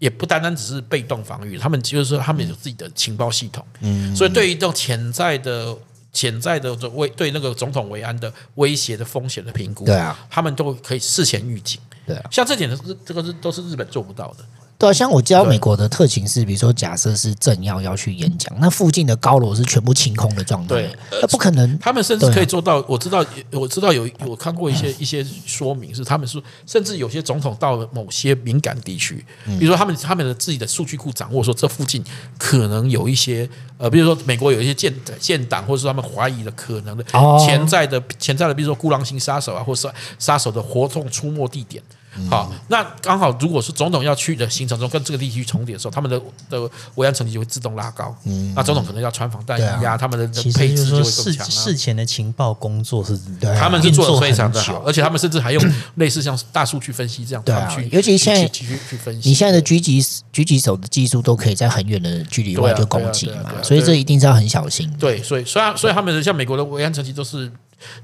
[0.00, 5.76] 也不单单只是被动防御，他们就是说他们有自己的情报系统，嗯，所以对于这种潜在的
[6.12, 14.44] 潜在的威对那个总统维安的威胁的风险的评估，对啊，他们都可以事前预警，对啊，像这点是这个是都是日本做不到的。
[14.80, 21.78] 对啊，像我知道美国的特勤是，比如说假设是政要要去演讲，那附近的高楼是全部清空的状态，对，那不可能。
[21.78, 29.22] 他们甚至可以做到，我知道，我知道有我看过一些一些说明是，他们说，甚至有些总统到了某些敏感地区，
[29.58, 32.02] 比如说他们他们的自己的数据库掌握，说这附近
[32.38, 37.04] 可能有一些呃，比如说美国有一些建建党，或者说他们怀疑的可能的
[37.38, 39.86] 潜在的潜在的，比如说孤狼型杀手啊，或是
[40.18, 41.82] 杀手的活动出没地点。
[42.28, 48.14] 好，那刚好，如果是总统要去的行程中跟这个地区重叠的时候，他们的的维安层级就会自动拉高。
[48.24, 51.48] 嗯，那总统可能要穿防弹衣啊，他们的配置就会更强。
[51.48, 53.16] 事前的情报工作是，
[53.58, 64.92] 他们是做的非常的好，而且他们甚至还用 类似像大数据分析这样，对啊，尤其现在去分析，你现在的狙击狙击手的技术都可以在很远的距离外就攻击嘛，所以这一定是要很小心。
[64.98, 67.50] 对，所以虽然所以他们的像美国的维安层级都是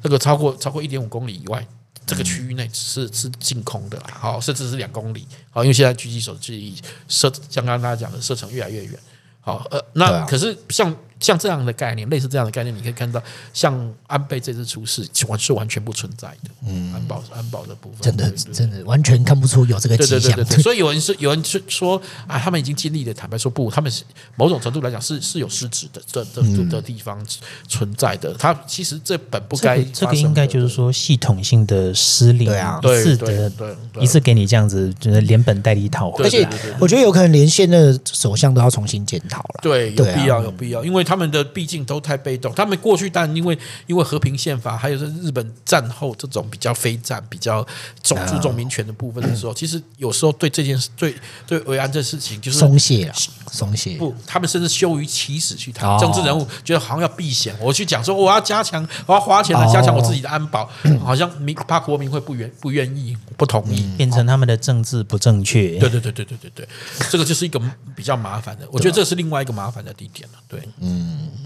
[0.03, 1.67] 那个超过超过一点五公里以外。
[2.07, 6.75] 这个区域内是是净空的啦，好，甚至是两公里，好，因为现在狙击手距离
[7.09, 8.99] 射，像刚刚大家讲的射程越来越远，
[9.41, 10.27] 好，呃，那啊。
[10.29, 16.51] 可是像像这样的概念，类似这样的概念，你可以看到，像安倍这次出事，完是完全不存在的。
[16.67, 20.33] 嗯，安保安保的部分，真的真的完全看不出有这个对迹象。
[20.33, 24.05] 对对对对，所以有人是有人是说啊，他们已经尽力的，坦白说不，他们是
[24.37, 27.19] 某种程度来讲是是有失职的这这的的地方
[27.67, 28.35] 存在的。
[28.35, 33.51] 他其实这本不该这个这个应该就是说系统性的失灵，对啊一次的对对
[33.95, 36.27] 对一次给你这样子，就是连本带利讨回来。
[36.27, 36.47] 而且
[36.79, 39.61] 我觉得有可能连现任首相都要重新检讨了。
[39.63, 42.53] 对，有必要，有必要，因为他们的毕竟都太被动。
[42.55, 47.67] 他们过去，但因为因为和平宪法，还有是日本战后这种比较非战、比较
[48.03, 51.15] 重注重民权的部分的时候，其实有时候对这件事、对
[51.47, 53.15] 对维安这事情，就是松懈了，
[53.53, 53.97] 松懈。
[53.97, 57.57] 不，他们甚至羞于启齿去谈哦政治人物，觉得好像要避险。
[57.61, 60.69] 我去讲说我要加强，我要花钱来加强我自己的安保，
[61.01, 63.87] 好像民怕国民会不愿不愿意、不同意。
[63.97, 65.79] 变成他们的政治不正确。
[65.79, 66.69] 对对对对对对对，
[67.11, 67.61] 这个就是一个
[67.95, 70.39] 比较麻烦的，我觉得这是另外一个麻烦的地点了。
[70.49, 70.61] 对，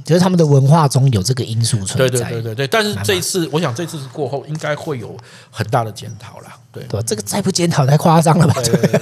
[0.05, 2.09] 就是他们的文化中有这个因素存在。
[2.09, 5.17] 对对对对，但是这一次，我想这次过后应该会有
[5.51, 6.57] 很大的检讨啦。
[6.73, 8.55] 对对这个再不检讨太夸张了吧？
[8.63, 9.01] 对对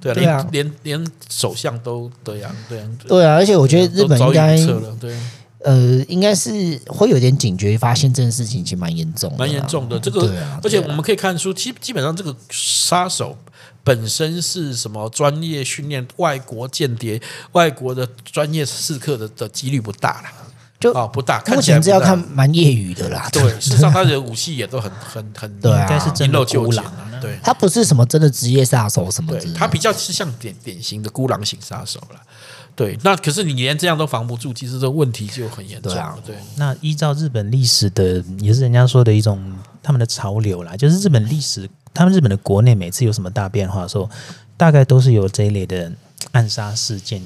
[0.14, 4.56] 对，对啊连连连首相都这样，对啊，对啊，而且我觉得日本应该
[5.64, 9.98] 呃，应该是会有点警觉，发现这件事情其实蛮严重的啊，蛮严重的。
[9.98, 13.36] 这个对啊，而且对啊我们可以看出，基基本上这个杀手
[13.88, 17.18] 本身是什么专业训练、外国间谍、
[17.52, 20.30] 外国的专业刺客的的几率不大啦，
[20.78, 23.26] 就啊不大，目看起来不大前这要看蛮业余的啦。
[23.32, 26.84] 对，事实上他的武器也都很很很对啊应该是真孤狼
[27.18, 27.38] 对。
[27.42, 32.20] 他不是什么真的职业杀手什么的，他比较是像典典型的孤狼型杀手了。
[32.76, 36.16] 对，那可是你连这样都防不住，其实这个问题就很严重了。
[36.24, 39.42] 对，那依照日本历史的，也是人家说的一种
[39.88, 44.06] 他们的潮流啦，就是日本历史，他们日本的国内每次有什么大变化的时候，
[44.54, 45.90] 大概都是由这一类的
[46.32, 47.22] 暗杀事件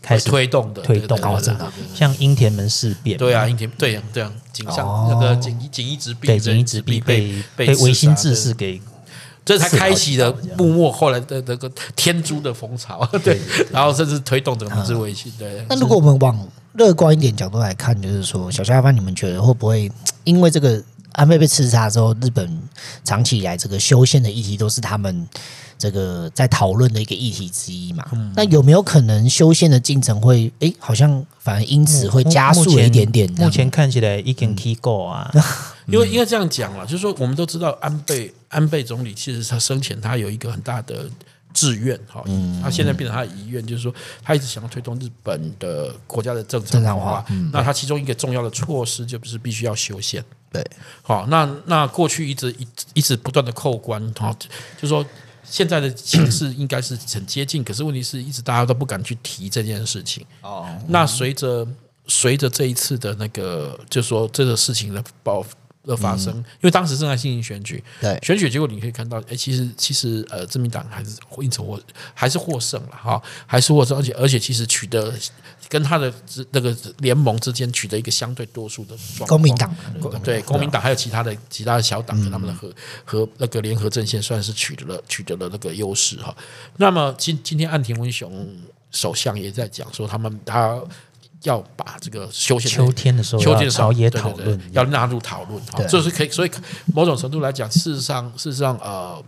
[0.00, 5.08] 开始推动的，推动的，像樱田门事变，对啊，樱田对呀，对啊，井上哦。
[5.10, 8.80] 那个锦衣锦衣直弼，对，锦衣直弼被被维新志士给。
[9.44, 13.38] 这才开启了幕末后来的那个天诛的风潮，对，
[13.70, 15.30] 然后甚至推动整个明治维新。
[15.38, 19.92] 对，那如果我们往乐观一点角度来看，就是说，小夏帆，你们觉得会不会
[20.24, 20.82] 因为这个
[21.18, 22.48] 安倍被刺杀之后，日本
[23.02, 25.28] 长期以来这个修宪的议题都是他们
[25.76, 28.04] 这个在讨论的一个议题之一嘛？
[28.36, 33.28] 那有没有可能修宪的进程会，诶，好像反而因此会加速一点点？
[33.32, 35.28] 目前看起来已经 key go 啊，
[35.86, 41.10] 因为应该这样讲了，就是说我们都知道安倍安倍总理其实他生前他有一个很大的
[41.58, 42.22] 志愿哈，
[42.62, 43.92] 他现在变成他的遗愿，就是说
[44.22, 47.24] 他一直想要推动日本的国家的正常化。
[47.52, 50.24] 那他其中一个重要的措施就是必须要修宪。
[50.52, 50.64] 对，
[51.02, 54.32] 好，那那过去一直一一直不断的扣关哈，
[54.76, 55.04] 就是说
[55.42, 60.24] 现在的形势应该是很接近，可是问题是一直大家都不敢去提这件事情。
[60.42, 61.66] 哦，那随着
[62.06, 65.44] 随着这一次的那个，就是说这个事情的爆。
[65.84, 71.80] 的发生，因为当时正在进行选举，对选举结果你可以看到，哎，其实其实呃，自民党还是因此获
[72.12, 75.12] 还是获胜了哈，还是获胜，而且而且其实取得
[75.68, 76.12] 跟他的
[76.50, 79.28] 那个联盟之间取得一个相对多数的状况。
[79.28, 79.74] 公民党
[80.22, 82.70] 对公民党还有其他的其他的小党跟他们的合
[83.04, 86.36] 和那个联合阵线，算是取得了取得了那个优势哈。
[86.76, 88.46] 那么今今天岸田文雄
[88.90, 90.78] 首相也在讲说，他们他。
[91.42, 95.60] 要把这个休闲秋天的时候，秋天的时候也讨论，要纳入讨论。
[95.72, 96.50] 好，这是可以，所以
[96.86, 99.22] 某种程度来讲，事实上，事实上，呃，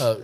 [0.00, 0.18] 呃，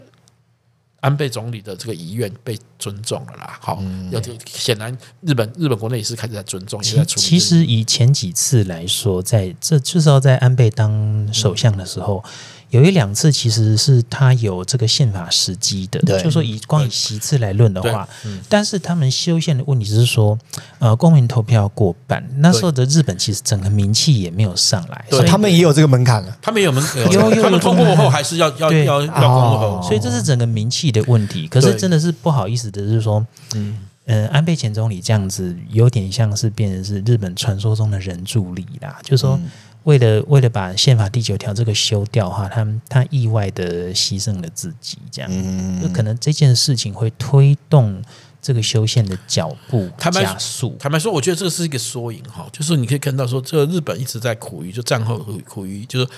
[1.01, 3.59] 安倍总理的这个遗愿被尊重了啦。
[3.61, 6.83] 好，有显然日本日本国内也是开始在尊重。
[6.83, 12.25] 其其实以前几次来说，在这至少在安倍当首相的时候。
[12.71, 18.09] 有一两次其实是他有这个宪法时机的，就说以光以席次来论的话，
[18.49, 20.39] 但是他们修宪的问题是说，
[20.79, 31.49] 呃，公民投票过半，那时候的日本其实整个名气也没有上来，所以他们也有这个门槛了，他们有门槛， 有，有他们通过后还是要要要要公投，所以这是整个名气的问题。
[31.49, 33.79] 可是真的是不好意思的是说，嗯。
[34.07, 39.39] 呃，安倍前总理这样子有点像是变成是日本传说中的人助理啦，就是说
[39.85, 48.03] 为了为了把宪法第九条这个修掉哈，他他意外的牺牲了自己，这样，就可能这件事情会推动
[48.43, 50.77] 这个修宪的脚步加速。
[50.79, 56.09] 坦白说，我觉得这个是一个缩影哈，就是你可以看到说，这个日本一直在苦于就战后苦于就是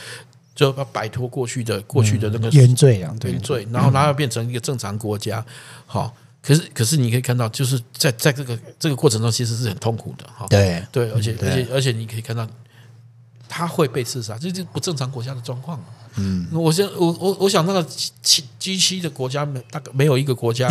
[0.55, 5.45] 就要摆脱过去的过去的那个原罪啊，原罪，然后然后要变成一个正常国家，
[5.87, 6.15] 好。
[6.45, 10.45] 可是，可是你可以看到，就是在在这个这个过程中，其实是很痛苦的哈。
[10.51, 12.45] 对对，而且而且而且，你可以看到，
[13.53, 15.79] 他会被刺杀，这是不正常国家的状况。
[16.17, 17.83] 嗯，我想，我我我想，那个
[18.23, 20.67] G G 七的国家没大概没有一个国家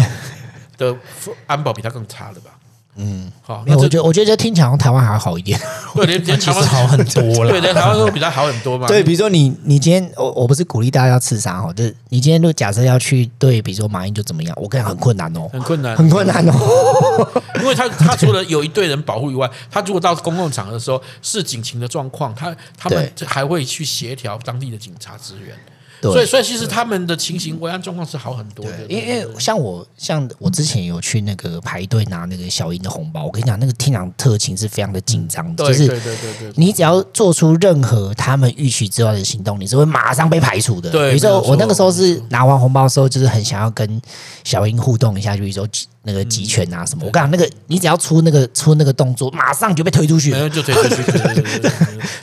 [0.78, 0.98] 的
[1.46, 2.58] 安保比他更差的吧？
[3.04, 5.60] 嗯，好，没有，我觉得我觉得听起来台湾还好一点。
[5.96, 7.50] 对，连 连台湾好很多了。
[7.50, 8.88] 对，连台湾都比较好很多嘛。
[8.88, 17.42] 对，比如说你你今天我我不是鼓励大家要刺杀哦，就是你今天就假设要去对，比如说马英九怎么样，我跟你讲很困难哦，很困难，很困难哦。
[17.62, 25.56] 因为他他除了有一队人保护以外，他如果到公共场合的时候，是警情的状况，他他们还会去协调当地的警察支援。
[26.02, 28.86] 对所以，所以其实他们的情形、维安状况是好很多的。
[28.90, 40.90] 因为，像我，像我之前有去那个排队拿那个小英的红包，我跟你讲，那个厅长特勤是非常的紧张的，就是对对对对，你只要做出任何他们预期之外的行动，你是会马上被排除的。
[40.90, 44.02] 对，比如说我那个时候是拿完红包的时候，就是很想要跟
[44.44, 45.68] 小英互动一下，就比如说
[46.04, 47.06] 那个集权啊什么。
[47.06, 51.04] 我跟你讲，那个你只要出那个出那个动作，马上就被推出去，就推出去。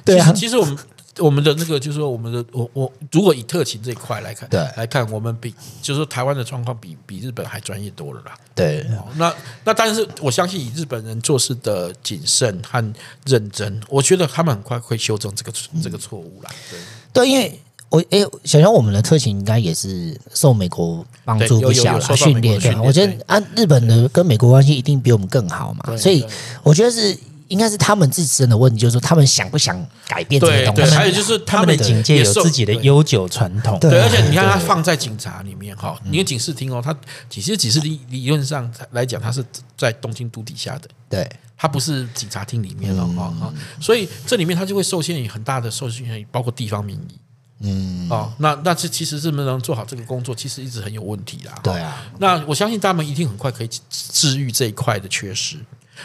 [0.05, 0.77] 对 啊，其实我们。
[1.19, 5.53] 我们的那个就是说，我们的我我如果以特勤这一块来看，对，来看我们比
[5.83, 8.37] 就是说台湾的状况比比日本还专业多了啦。
[8.55, 8.85] 对，
[9.17, 12.95] 那那但是我相信以日本人做事的谨慎和
[13.27, 15.53] 认真，我觉得他们很快会修正这个
[15.83, 16.51] 这个错误啦。
[16.71, 16.79] 对，
[17.13, 26.25] 对，因为我哎，想想我们的特勤应该也是受美国帮助不小了训练，对，我觉得按日本的跟美国关系一定比我们更好嘛，所以
[26.63, 27.17] 我觉得是。
[27.49, 29.75] 应该是他们自身的问题，就是说他们想不想
[30.07, 30.83] 改变这个东西。
[30.83, 33.79] 对，还有就是他们的警界有自己的悠久传统。
[33.81, 36.95] 对，而且你看他放在警察里面哈，你看警视厅哦，他
[37.29, 39.45] 其实警视理理论上来讲，他是
[39.77, 40.89] 在东京都底下的。
[41.09, 47.19] 对，他不是警察厅里面了哈，所以这里面他就会受限于很大的受限于，包括地方民意。
[47.61, 51.59] 嗯，哦，那那这其实是不是能做好这个工作，其实一直很有问题啦。
[51.63, 55.57] 对啊，那我相信他们一定很快可以治愈这一块的缺失。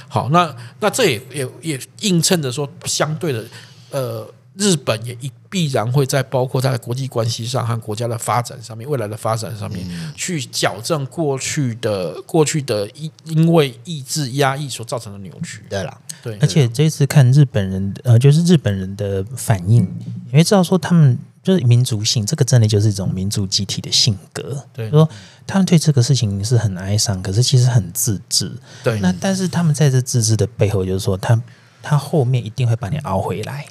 [0.08, 3.44] 好，那那这也也也映衬着说，相对的，
[3.92, 9.86] 呃，日本也一必然会在包括它的国际关系上和国家的发展上面，未来的发展上面，
[10.16, 15.64] 去矫正过去的过去的因因为意志压抑所造成的扭曲。
[15.70, 19.84] 对了，对，而且这次看日本人，呃，就是日本人的反应，
[20.32, 21.18] 因为知道说他们。
[21.44, 24.64] 就是民族性，这个真的就是一种民族集体的性格。
[24.72, 25.08] 对，说
[25.46, 28.50] 他们对这个事情是很哀伤，可是其实很自治。
[28.82, 31.40] 对，那但是他们在这自治的背后，就是说他
[31.82, 33.66] 他后面一定会把你熬回来。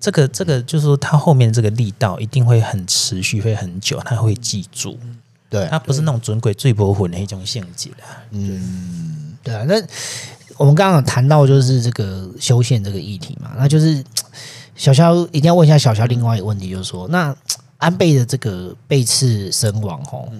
[0.00, 4.98] 这个这个就是说，他后面这个力道一定会很持续，会很久，他会记住。
[5.48, 8.04] 对，他不是那种准鬼最不混的一种性质的。
[8.32, 9.64] 嗯，对啊。
[9.68, 9.74] 那
[10.56, 14.04] 我们刚刚谈到就是这个修宪这个议题嘛，那就是。
[14.78, 17.36] 小乔一定要问一下小乔另外一个问题，就是说，那
[17.78, 20.32] 安倍的这个被刺身亡，吼，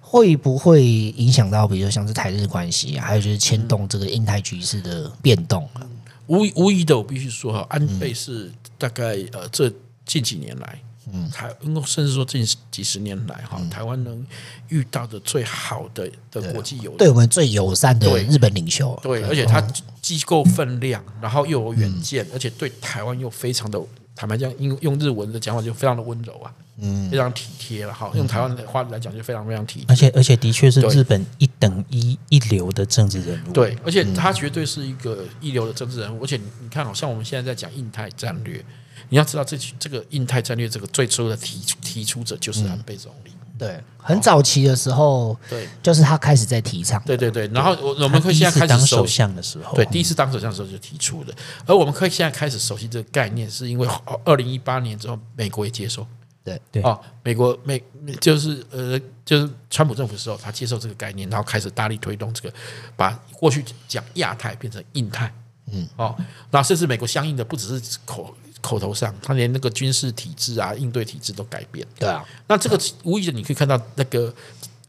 [0.00, 5.68] 会不会影响到，比如说像是台日关系啊，还有就是牵动这个印太局势的变动？
[5.74, 5.86] 啊
[6.26, 9.70] 无无疑的，我必须说哈，安倍是大概呃这
[10.06, 10.78] 近几年来，
[11.10, 11.50] 嗯，台
[11.86, 14.26] 甚至说近几十年来哈，台湾能
[14.68, 19.66] 遇到的最好的的国际友人，对我们最友善的日本领袖，对，而且他。
[20.02, 23.80] 机构分量，然后又有远见，而且对台湾又非常的
[24.16, 28.10] 坦白讲，用用日文的讲法就非常的温柔啊，嗯，非常体贴了哈。
[28.16, 29.86] 用台湾的话来讲，就非常非常体贴。
[29.88, 33.52] 而且而且的确是日本一等一一流的政治人物。
[33.52, 36.24] 对，而且他绝对是一个一流的政治人物。
[36.24, 38.64] 而且你看，好像我们现在在讲印太战略，
[39.12, 43.30] 你要知道这这个印太战略这个最初的提提出者就是安倍总理。
[43.58, 47.00] 对，很早期的时候，对，就是他开始在提倡。
[47.04, 51.34] 对对对，然后我我们可以现在开始当首相的时候，对，第一次当首相的时候就提出的。
[51.66, 53.86] 而我们可以现在开始熟悉这个概念，是因为
[54.24, 56.06] 二零一八年之后，美国也接受。
[56.42, 57.80] 对对啊，美国美
[58.18, 62.54] 就是呃，就是川普政府的时候，他接受这个概念，然后开始大力推动这个，
[62.96, 65.30] 把过去讲亚太变成印太。
[65.70, 66.16] 嗯，哦，
[66.50, 68.34] 那甚至美国相应的不只是口。
[68.62, 71.86] 口头上，他连那个军事体制啊、应对体制都改变。
[71.98, 74.32] 对啊，那这个无疑的，你可以看到那个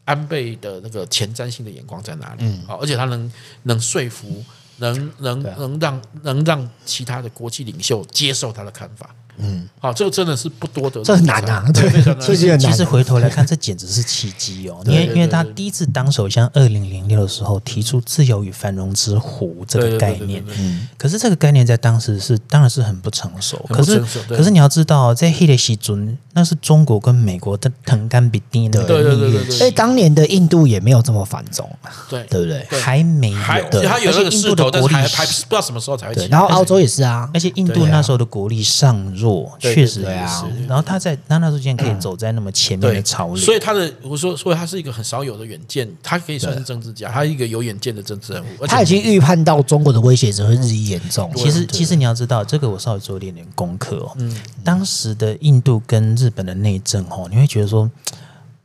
[0.05, 2.43] 安倍的那个前瞻性的眼光在哪里？
[2.45, 3.29] 嗯，好，而且他能
[3.63, 4.45] 能说服，
[4.77, 9.13] 能能能让能让其他的国际领袖接受他的看法。
[9.37, 14.81] 嗯，好，这个真的是不多得，这很难啊， 对，其实回头来看，这简直是奇迹哦。
[14.85, 23.57] 因为因为他第一次当首相，二零零六的时候提出“自由与繁荣之湖”这个概念，嗯，可是这个概念在当时是当然是很不成熟。
[23.69, 29.49] 可是可是你要知道，在黑的西尊，那是中国跟美国的藤干比丁的蜜月。
[29.49, 31.69] 所以当年的印度也没有这么繁荣，
[32.09, 32.79] 对对不对？
[32.79, 33.37] 还没有，
[33.83, 36.27] 他有那个势头，但是还还不知道什么时候才会起。
[36.29, 39.51] 然后澳洲也是啊，而且印度那时候的国力上弱。
[39.59, 51.31] 确实也是，然后他在他那时候竟然可以走在那么前面的潮流，所以他的我说，所以他是一个很少有的远见，他可以算是政治家，他是一个有远见的政治人物，他已经预判到中国的威胁只会日益严重。
[51.35, 54.11] 其实，其实你要知道，这个我稍微做一点点功课哦。
[54.17, 57.89] 嗯，当时的印度跟日本的内政哦，你会觉得说，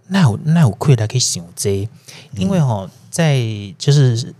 [0.08, 1.88] 那我那我亏他可以想这，
[2.36, 3.40] 因为哦，在
[3.78, 4.34] 就是。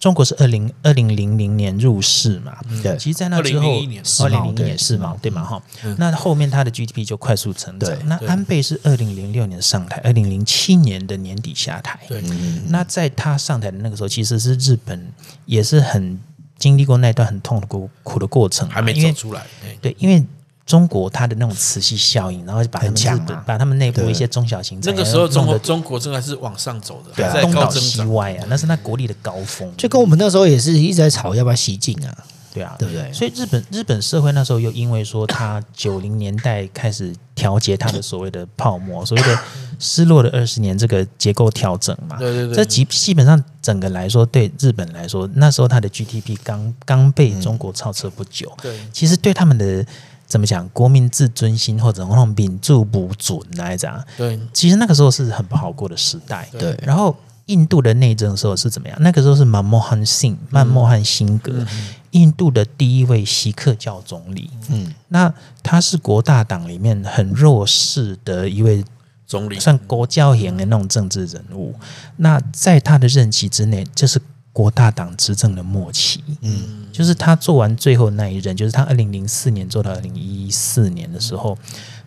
[0.00, 4.78] 中国是二零二零零零年入市嘛，对，其实在那之后，二零零一年。
[4.78, 5.62] 世贸对嘛哈，
[5.98, 7.94] 那后面它的 GDP 就快速成长。
[8.06, 12.00] 那安倍是二零零六年上台，二零零七年的年底下台。
[12.08, 12.24] 对，
[12.68, 15.12] 那在他上台的那个时候，其实是日本
[15.44, 16.18] 也是很
[16.58, 19.44] 经历过那段很痛苦苦的过程，还没走出来。
[19.82, 20.24] 对，因为。
[20.70, 29.68] 中国它的那种磁吸效应，然后就把他们日本、啊、把他们内部一些中小型那个时候中国中国正在是往上走的，对啊东倒西歪啊，那是那国力的高峰。
[29.76, 32.16] 就跟我们那时候也是一直在吵要不要西进啊，
[32.54, 33.12] 对啊，对不对？
[33.12, 39.36] 所以日本日本社会那时候又因为说它九零年代开始调节它的所谓的泡沫，所谓的
[39.80, 49.84] 失落的二十年这个结构调整嘛，对对对，这基基本上整个来说，对日本来说，那时候它的 GDP 刚刚被中国超车不久，对，其实对他们的。
[50.30, 50.66] 怎么讲？
[50.68, 54.06] 国民自尊心或者那种民族不准来着？
[54.16, 56.48] 对，其实那个时候是很不好过的时代。
[56.56, 57.14] 对，然后
[57.46, 58.96] 印度的内政的时候是怎么样？
[59.00, 61.66] 那个时候是曼莫汉辛，曼莫汉辛格，嗯、
[62.12, 64.48] 印度的第一位锡克教总理。
[64.68, 68.84] 嗯，那他是国大党里面很弱势的一位
[69.26, 71.74] 总理，算国教型的那种政治人物。
[72.18, 74.22] 那在他的任期之内，就是。
[74.60, 81.56] 国大党执政的末期，嗯，就是他做完最后那一任，就是他二零零四年做到二零一四年的时候，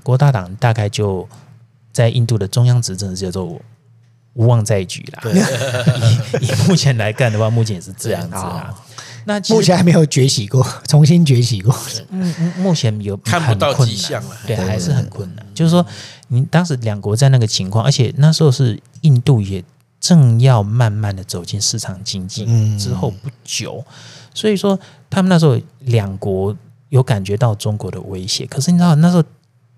[0.04, 1.28] 国大党大概就
[1.91, 3.60] 在印度的中央执政叫做
[4.34, 5.20] 无望再举了。
[5.24, 5.34] 对，
[6.41, 8.72] 以 以目前来看的话，目前也是这样子啊。
[9.26, 11.76] 那目前还没有崛起过， 重新崛起过。
[12.12, 15.43] 嗯嗯，目前有看不到迹象了，对，还是很困难。
[15.56, 15.84] 就是说，
[16.28, 19.64] 你当时两国在那个情况，而且那时候是印度也。
[20.04, 22.45] 正要慢慢的走进市场经济
[22.78, 23.82] 之后不久，
[24.34, 24.78] 所以说
[25.10, 26.54] 他们那时候两国
[26.89, 28.45] 有感觉到中国的威胁。
[28.45, 29.24] 可是你知道那时候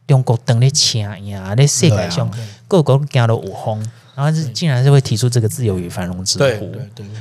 [0.07, 2.28] 中国等的强呀，那世界上
[2.67, 3.78] 各国加了五轰，
[4.15, 6.73] 然后是竟然是会提出这个自由与繁荣之呼。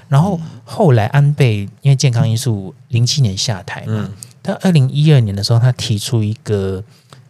[0.09, 4.09] 然后后来安倍因为健康因素，零七年下台嘛，
[4.43, 6.83] 他二零一二年的时候，他提出一个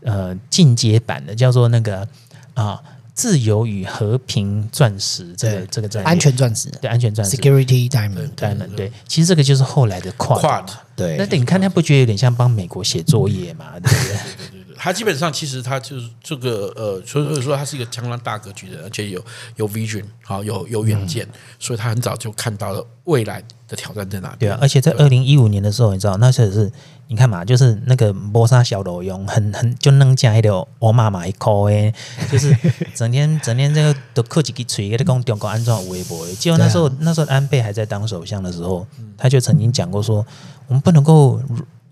[0.03, 2.07] 呃进阶版的，叫做那个
[2.55, 2.81] 啊。
[3.15, 11.17] 自由与和平钻石，这个这个钻石安全钻石，对安全钻石，security diamond diamond，对，其实这个就是后来的 Quad，对。
[11.17, 13.79] 那你看，他不觉得有点像帮美国写作业嘛？
[13.81, 14.54] 对不对？
[14.85, 19.24] 他基本上其实他就是这个呃，所以说他是一个相当大格局的，而且有
[19.57, 21.26] 有 vision，好有有远见，
[21.59, 24.37] 所以他很早就看到了未来的挑战在哪里。
[24.41, 26.70] 对啊，而且在二零一五年的时候，你知道那时候是。
[27.07, 31.93] 你看嘛，就是那个磨砂小裸用，很很就能加一条我妈妈一口诶，
[32.32, 32.57] 就是
[32.97, 36.26] 整天整天这个都扣几个锤，给他讲中国安装微博。
[36.37, 38.87] 结果那时候、啊、那时候安倍还在当首相的时候，
[39.18, 40.26] 他就曾经讲过说，
[40.66, 41.39] 我们不能够，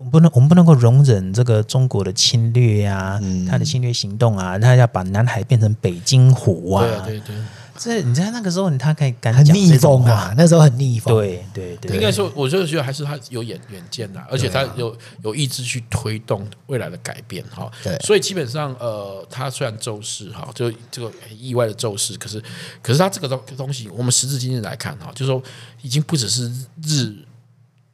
[0.03, 6.85] 我们不能，我们不能够容忍这个中国的侵略呀、啊，嗯、他的侵略行动啊，他要把南海变成北京湖啊。
[7.05, 7.35] 对对对。
[7.75, 10.31] 这你在那个时候，他可以敢很逆风啊！
[10.37, 11.95] 那时候很逆风，对对对。
[11.95, 17.71] 应该说，我就觉得还是他有眼远见的，而且他有有意志去推动未来的改变哈。
[17.83, 22.39] 对，所以基本上呃，他虽然骤逝哈，就这个意外的骤逝，可是
[22.79, 25.41] 可是他这个东东西，我们时至今日来看哈，就是说
[25.81, 26.51] 已经不只是
[26.83, 27.11] 日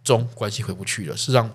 [0.03, 1.49] 中关系回不去了，是让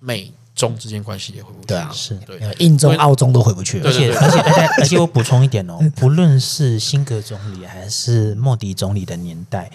[0.00, 0.32] 美。
[0.54, 2.16] 中之间关系也回不去，对啊，是。
[2.26, 9.70] 对，印中、澳中都回不去，而且而且而且而且我补充一点哦，不论是辛格总理还是莫迪总理的年代，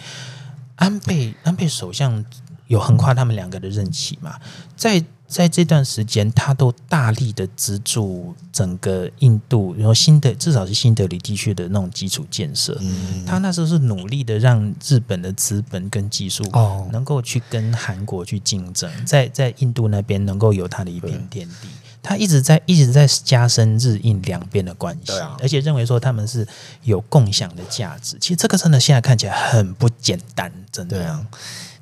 [0.76, 2.22] 安倍安倍首相
[2.66, 4.38] 有横跨他们两个的任期嘛，
[4.76, 5.04] 在。
[5.26, 12.76] 在这段时间，他都大力的资助整个印度，然后新的至少是新德里地区的那种基础建设。
[12.80, 21.68] 嗯，他那时候是努力的让日本的资本跟技术哦，能够去跟韩国去竞争，在在印度那边能够有他的一片天地。
[22.00, 26.46] 他一直在一直在加深日印两边的关系，而且认为说他们是
[26.82, 28.18] 有共享的价值。
[28.20, 30.98] 其实这个真的现在看起来很不简单，真的。
[30.98, 31.26] 对啊，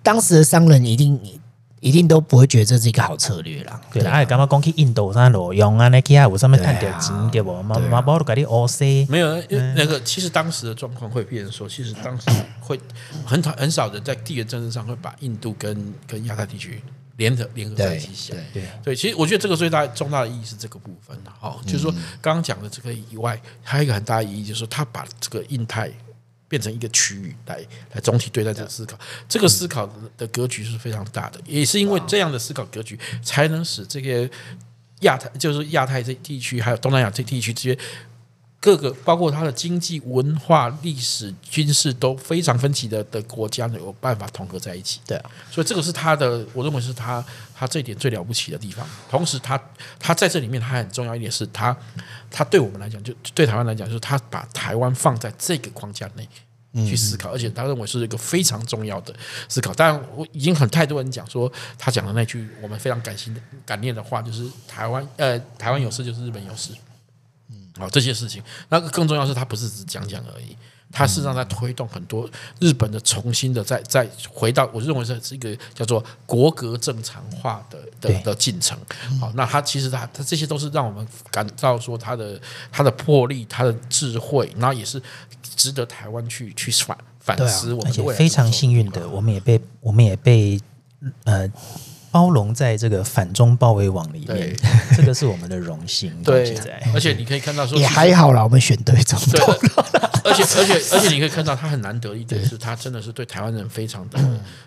[0.02, 1.20] 当时的商人一定。
[1.82, 3.80] 一定都不会觉得这是一个好策略啦。
[3.92, 7.60] 对啊，刚刚讲去印度上裸用啊，那去啊，我上面探点钱对不？
[7.60, 9.04] 妈妈包都给你 O C。
[9.10, 9.42] 没有，
[9.74, 12.30] 那个其实当时的状况会变成说，其实当时
[12.60, 12.78] 会
[13.26, 16.80] 很很少人在地缘政治上会把印度跟跟亚太地区
[17.16, 18.36] 联合联合在一起想。
[18.54, 21.90] 对对，其实我觉得这个最大重大的意义是这个部分哈，就是说
[22.20, 25.90] 刚刚讲的这个以外，还有一个很大的意义，就是说他把这个印太。
[26.52, 27.58] 变成一个区域来
[27.94, 34.28] 来总体对待这个思考，这个思考的格局是非常大的，也是因为这样的思考格局，才能使这个
[35.00, 37.78] 亚太，就是亚太这地区，还有东南亚这地区这些
[38.62, 45.00] 各个，包括它的经济、文化、历史、军事都非常分歧的的国家呢，有办法统合在一起。
[45.04, 48.86] 对啊，所以这个是他的，我认为是他他这一点最了不起的地方。
[49.10, 49.64] 同时他，他
[49.98, 51.76] 他在这里面，他很重要一点是他，
[52.30, 56.28] 他对我们来讲，就对台湾来讲，就是他把台湾放在这个框架内。
[56.74, 59.14] 去思考，而且他认为是一个非常重要的
[59.46, 59.74] 思考。
[59.74, 66.72] 当然，我已经很太多人讲说，他讲的那句我们非常感心的感念的话，就是台湾呃台湾有事就是日本有事，
[67.78, 70.56] 嗯，好这些事情，那个更重要是他不是只讲讲而已。
[70.94, 72.28] 它事实上在推动很多
[72.60, 78.76] 日本的重新的再再回到，我认为这是一个叫做国格正常化的的的进程。
[79.18, 82.38] 好，那它其实它它这些都是让我们感到说它的
[82.70, 85.02] 它的魄力、它的智慧，然后也是
[85.42, 87.72] 值得台湾去去反反思。
[87.72, 90.60] 我们而且非常幸运的，我们也被我们也被
[91.24, 91.50] 呃。
[92.12, 94.54] 包容在这个反中包围网里面，
[94.94, 96.12] 这个是我们的荣幸。
[96.22, 96.54] 对，
[96.94, 99.54] 而且你可以看到说也还好啦，我们选对总统。
[100.22, 104.18] 而且而且 而且你可以看到他很难得一点是他真的是对台湾人非常的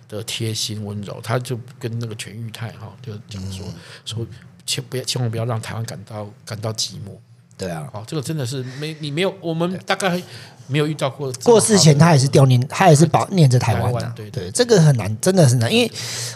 [0.09, 1.21] 的贴心温柔。
[1.23, 3.65] 他就跟那个全玉泰哈就讲说
[4.03, 4.27] 说
[4.65, 7.15] 千不要千万不要让台湾感到感到寂寞。
[7.57, 10.19] 对啊，哦，这个真的是没你没有我们大概。
[10.67, 14.13] 没有遇到过过世前，他也是悼念，他也是保念着台湾的。
[14.15, 15.91] 对对，这个很难，真的很难，因为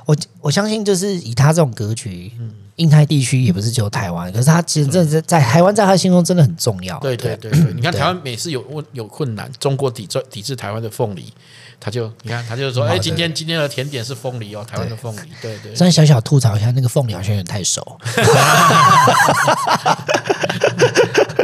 [0.05, 6.97] 我我相信，就是以他这种格局，嗯印太地区也不是只有台湾，可是他其实真的是在台湾，在他心中真的很重要。
[6.99, 11.33] 对对对对， 你看台湾每次有问有困难，中国抵制抵制台湾的凤梨，
[11.77, 15.29] 他就你看他就说，哎，今天今天的甜点是凤梨哦，台湾的凤梨。
[15.41, 17.85] 对对，虽然小小吐槽一下，那个凤梨好像有点太熟。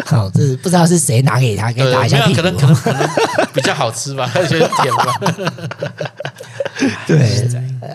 [0.05, 2.41] 好，这不知道是谁拿给他，给打一下屁股。
[2.41, 3.09] 可能可能可能
[3.53, 5.19] 比较好吃吧， 有些甜吧。
[7.07, 7.17] 对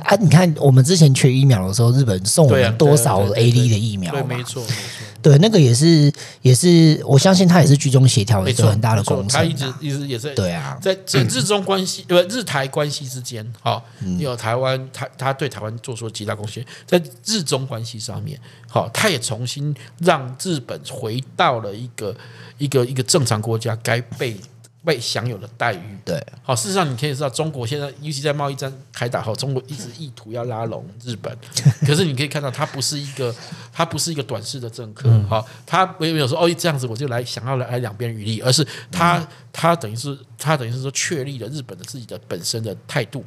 [0.04, 4.12] 啊，你看我们之前缺疫苗的时候，日本送我们多少 A D 的疫苗？
[4.12, 4.74] 对，没错，没错。
[5.22, 6.12] 对，那个也是，
[6.42, 9.28] 也是，我相信他也是居中协调，也是很大的功程。
[9.28, 13.84] 他一直一直也是对啊，在这日中关系，不日台关系之间，好，
[14.18, 22.16] 有台湾，他他对台湾做出了极大贡献，在日中关系上面，好，他也重新让日本回到了一个
[22.58, 24.36] 一个一个正常国家该被。
[24.82, 31.36] 被享有的待遇，对，好，事实上你可以知道，中国现在尤其在贸易战开打后，中国一直意图要拉拢日本，
[31.86, 33.34] 可是你可以看到，它不是一个，
[33.72, 39.22] 它不是一个短视的政客，好，他没有没有说哦，这样子我就来想要来来两边余力，而是他
[39.52, 43.22] 他等于是他等于是说确立了日本的自己的本身的态度，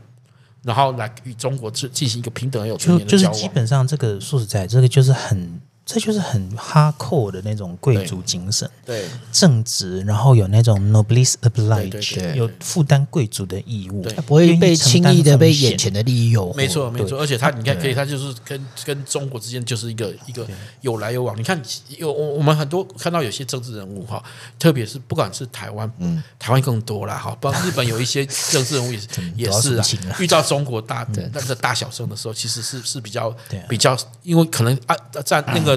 [0.63, 3.31] 然后来与中国进进行一个平等而有尊严的交往。
[3.31, 5.61] 就是基本上这个说实在，这个就是很。
[5.85, 16.55] 这就是很哈扣的那种贵族精神，对，正直，然后有那种 noblesse oblige，有负担贵族的义务，他不会被轻易的被眼前的利益诱惑。
[16.55, 17.19] 没错，没错。
[17.19, 20.47] 而且他，你看，可以，他就是跟跟中国之间就是一个一个
[20.79, 21.37] 有来有往。
[21.37, 21.61] 你看，
[21.97, 24.23] 有我我们很多看到有些政治人物哈，
[24.57, 33.35] 特别是不管是台湾，嗯，台湾更多了哈，包括日本有一些政治人物也是 也是啊，遇到中国大那个大小声的时候，其实是是比较
[33.67, 35.73] 比较，因为可能啊在那个。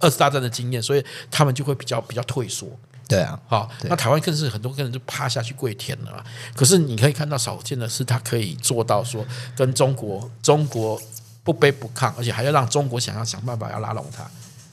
[0.00, 2.66] 二次大战的经验，所以他们就会比较比较退缩。
[3.06, 6.24] 对啊，好，那台湾更是很多个人就趴下去跪舔了嘛。
[6.54, 9.26] 可是你可以看到，少见的是他可以做到说，
[9.56, 11.00] 跟中国中国
[11.42, 14.24] 不卑不亢，而且还要让中国想要想办法要拉拢他。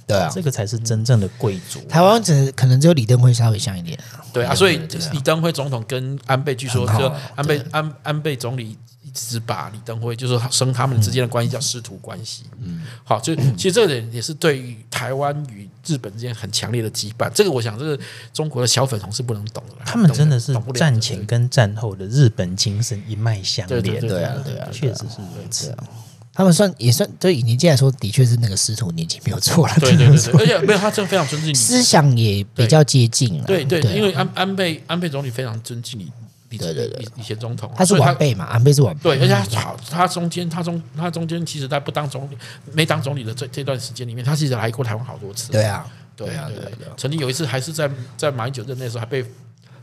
[0.05, 1.81] 对啊，这个才是真正的贵族。
[1.89, 3.99] 台湾只可能只有李登辉稍微像一点。
[4.31, 4.77] 对啊，所以
[5.11, 8.77] 李登辉总统跟安倍据说就安倍安安倍总理。
[9.13, 12.43] 只把李登辉，就是说升他们之间的关系叫师徒关系。
[12.61, 17.29] 嗯，好，就其实这个人也是对于台湾与日本之间很强烈的羁绊。
[17.33, 17.99] 这个我想，这个
[18.33, 19.85] 中国的小粉红是不能懂的。
[19.85, 23.81] 他们真的是战前跟战后的日本精神一脉相连。
[23.81, 25.75] 对啊，对啊，确实是如此。
[26.33, 29.73] 他们算也算对以年纪来说，的确是那个师徒年纪没有错了。
[29.79, 33.45] 对对对，而且没有他真的非常尊敬你，思想也比较接近了。
[33.45, 36.11] 对对，因为安安倍安倍总理非常尊敬你。
[36.49, 39.01] 李对对对，以前总统，他是晚辈嘛，安倍是晚辈。
[39.03, 42.37] 对，而且他好，他中间，他中，他中间，其实在不当总理、
[42.73, 45.51] 没当总理的这这段时间里面，他其实来过台湾好多次。
[45.51, 45.85] 对啊，
[46.15, 46.93] 对啊，对啊。
[46.95, 49.25] 曾经有一次，还是在在马英九任内的时候，还被。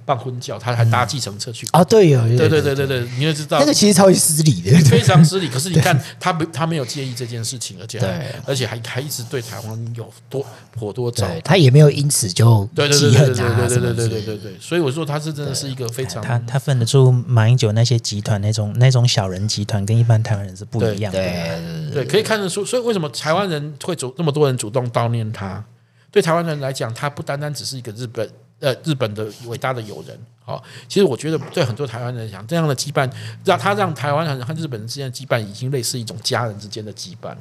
[0.05, 1.67] 办婚教，他还搭计程车去。
[1.73, 5.49] 啊，对呀，对对对对对，你也知道，那个其实超级失礼的，非常失礼。
[5.49, 7.99] 可是你看，他不他没有介意这件事情，而且
[8.47, 14.57] 而且还还一直对台湾有多颇多招，他也没有因此就对对对对对对对对对对对。
[14.61, 22.65] 所以我说他是真的是一个非常，他他分得出马英九那些集团那种那种小人集团跟一般台湾人是不一样的，对对，可以看得出。
[22.65, 25.65] 所以为什么台湾人会主那么多人主动悼念他？
[26.11, 28.29] 对台湾人来讲，他不单单只是一个日本。
[28.65, 33.11] 呃，日本的伟大的友人，好，其实我觉得对很多台湾人来讲，这样的羁绊，
[33.45, 37.37] 让他让台湾人和日本人之间的羁绊，已经类似一种家人之间的羁绊。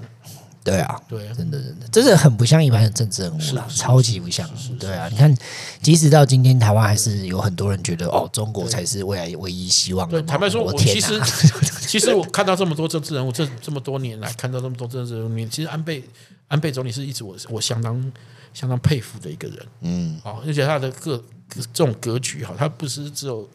[0.66, 4.50] 对啊，对，真的，真的，真的很不像一般的政治人物了，超级不像。
[4.80, 5.34] 对啊，你看，
[5.82, 10.08] 即使到今天，台湾还是有很多人觉得，哦，中国才是未来唯一希望。
[10.10, 11.22] 对，坦白说，我其实
[11.88, 16.04] 其实我看到这么多政治人物，这这么多年来看到这么多政治人物，其实安倍
[16.48, 18.12] 安倍总理是一直我我相当。
[18.54, 23.50] 相当佩服的一个人，嗯，好，而且他的各这种格局哈，他不是只有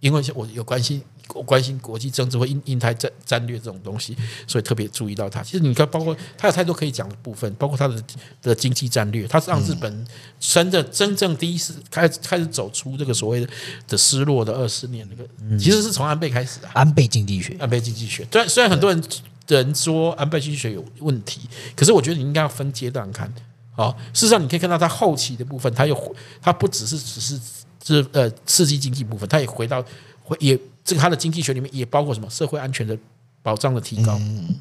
[0.00, 1.02] 因为我有关心。
[1.34, 4.14] 我关心国际政治或印印太战战略这种东西，
[4.46, 5.42] 所以特别注意到他。
[5.42, 8.02] 其实你看，包括他有太多可以讲的部分，包括他的
[8.42, 10.06] 的经济战略，他是让日本
[10.38, 13.48] 真的真正第一次开始开始走出这个所谓的
[13.88, 16.68] 的失落的二十年那个，其实是从安倍开始的。
[16.74, 18.26] 安倍经济学，安倍经济学。
[18.30, 19.02] 虽然虽然很多人
[19.46, 23.32] 人说安倍经济学有问题，可是我觉得你应该要分阶段看。
[23.72, 27.40] 好，事实上你可以看到它后期的部分，它又它不只是只是
[27.80, 29.84] 这呃刺激经济部分，它也回到
[30.22, 30.58] 回也。
[30.84, 32.98] 这个它的经济学里面也包括什么社会安全的
[33.40, 34.52] 保障的提高，嗯，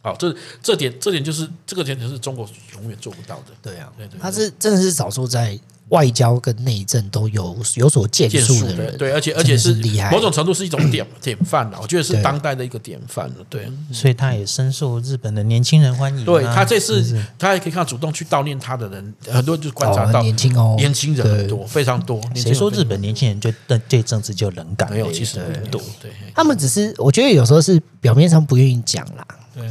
[0.00, 5.60] 好，这这点这点就是这个点就是中国永远做不到的，对啊，对对，它是真的是少数在。
[5.90, 11.78] 外交跟内政都有有所建树的人，对，而且而且是厉害，某种程度是一种典典范了。
[11.80, 13.68] 我觉得是当代的一个典范了，对。
[13.92, 16.24] 所以他也深受日本的年轻人欢迎。
[16.24, 22.20] 对，他这次，他也可以看到主动去悼念他的人，很多就观察到年轻哦，年轻人很多，非常多。
[22.34, 24.90] 谁说日本年轻人就对对政治就冷感？
[24.90, 25.80] 没有，其实很多。
[26.02, 29.24] 对，他们只是我觉得有时候是表面上不愿意讲啦。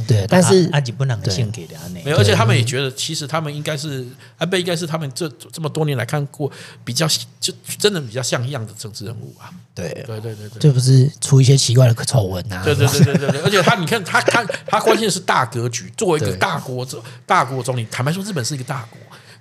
[0.06, 4.04] 对，但是阿吉不能献给的没有，而且他们也觉得，其实他们应该是
[4.36, 6.50] 安倍，应该是他们这这么多年来看过
[6.84, 7.06] 比较
[7.40, 9.48] 就真的比较像样的政治人物啊。
[9.74, 12.64] 对，对，对，对，对，这不是出一些奇怪的丑闻啊？
[12.64, 13.40] 对，对，对，对，对，对。
[13.42, 15.92] 而且 他，你看他，他，他关心的是大格局。
[15.96, 16.86] 作为一个大国，
[17.24, 18.98] 大国总理，坦白说，日本是一个大国。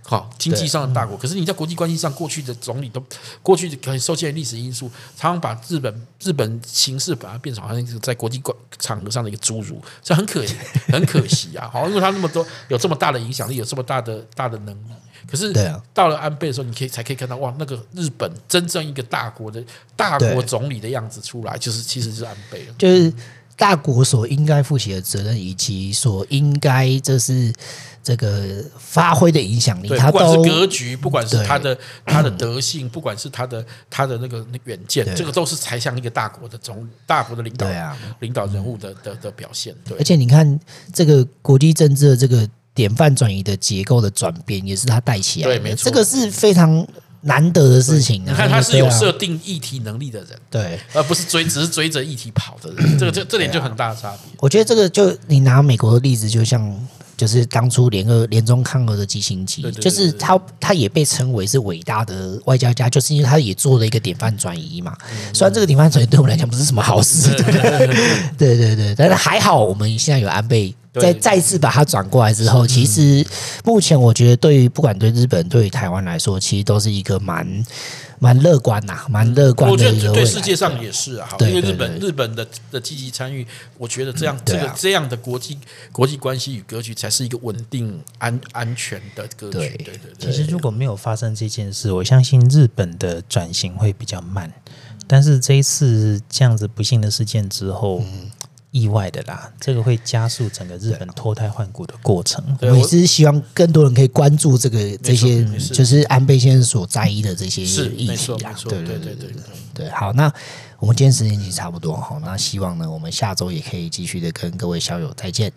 [0.08, 3.04] 好，经济上的大国，可是你在国际关系上，过去的总理都
[3.42, 4.88] 过去可以受限于历史因素，
[5.18, 8.40] 常常把日本日本形势把它变成好像一个在国际
[8.78, 10.56] 场合上的一个侏儒，这很可惜，
[10.94, 11.68] 很可惜啊！
[11.74, 14.92] 好，因为他那么多有这么大的影响力，有这么大的大的能力，
[15.28, 15.52] 可是
[15.92, 19.64] 到了安倍的时候，你可以才可以看到哇，那个日本真正一个大国的
[19.96, 23.12] 大国总理的样子出来，就是其实是安倍了，就是
[23.56, 27.54] 大国所应该负起的责任，以及所应该这是。
[28.06, 31.76] 这个发挥的影响力，他不管是格局，不管是他的
[32.06, 37.68] 他的德性，不管是他的他的那个远见，这个都是才像一个大国的总大国的领导
[38.20, 39.74] 领导人物的的的表现。
[39.84, 40.60] 对，而且你看
[40.94, 45.56] 这个国际政治的这个典范转移的结构的转变，也是他带起来的。
[45.56, 46.88] 对，没错，这个是非常
[47.26, 48.24] 难得的事情。
[48.26, 52.98] 你看，他是有设定议题能力的人，对，而不是追只是追着议题跑的人。
[52.98, 54.20] 这个这这点就很大的差别。
[54.40, 56.88] 我觉得这个就你拿美国的例子，就像。
[57.18, 64.94] 就是当初联俄联中抗俄的基辛格，就是他，他也被称为是伟大的外交家，就是因为他也做了一个典范转移嘛。
[65.34, 67.30] 虽然这个典范转移对我们来讲不是什么好事，
[68.38, 73.26] 对对对，但是还好我们现在有安倍，再再次把它转过来之后，其实
[73.64, 77.66] 目前我觉得对于不管对日本对于台湾来说，其实都是一个蛮。
[78.18, 79.74] 蛮乐观呐，蛮乐观的。
[79.74, 83.46] 我觉得对世界上也是啊，因为日本日本的的积极参与，
[83.78, 85.60] 我觉得这样这个这样的国际
[85.92, 89.58] 国际关系与格局才是一个稳定安安全的格局。
[89.58, 90.32] 对对对。
[90.32, 94.52] 其实如果没有发生这件事，我相信日本的转型会比较慢。
[95.06, 98.02] 但是这一次这样子不幸的事件之后。
[98.76, 102.44] 意外的啦，这个会加速整个日本脱胎换骨的过程。
[102.60, 108.54] 我也是希望更多人可以关注这个这些，就是安倍先生所在意的这些议题啦。
[108.66, 109.30] 对对对对
[109.74, 109.90] 对。
[109.92, 110.30] 好，那
[110.78, 115.50] 我们今天时间已经差不多哈，那希望呢，我们下周也可以继续的跟各位校友再见。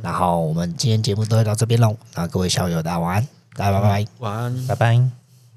[0.00, 5.21] 然后我们今天节目都会到这边喽，那各位校友大家晚安，大家拜拜，晚安，拜拜。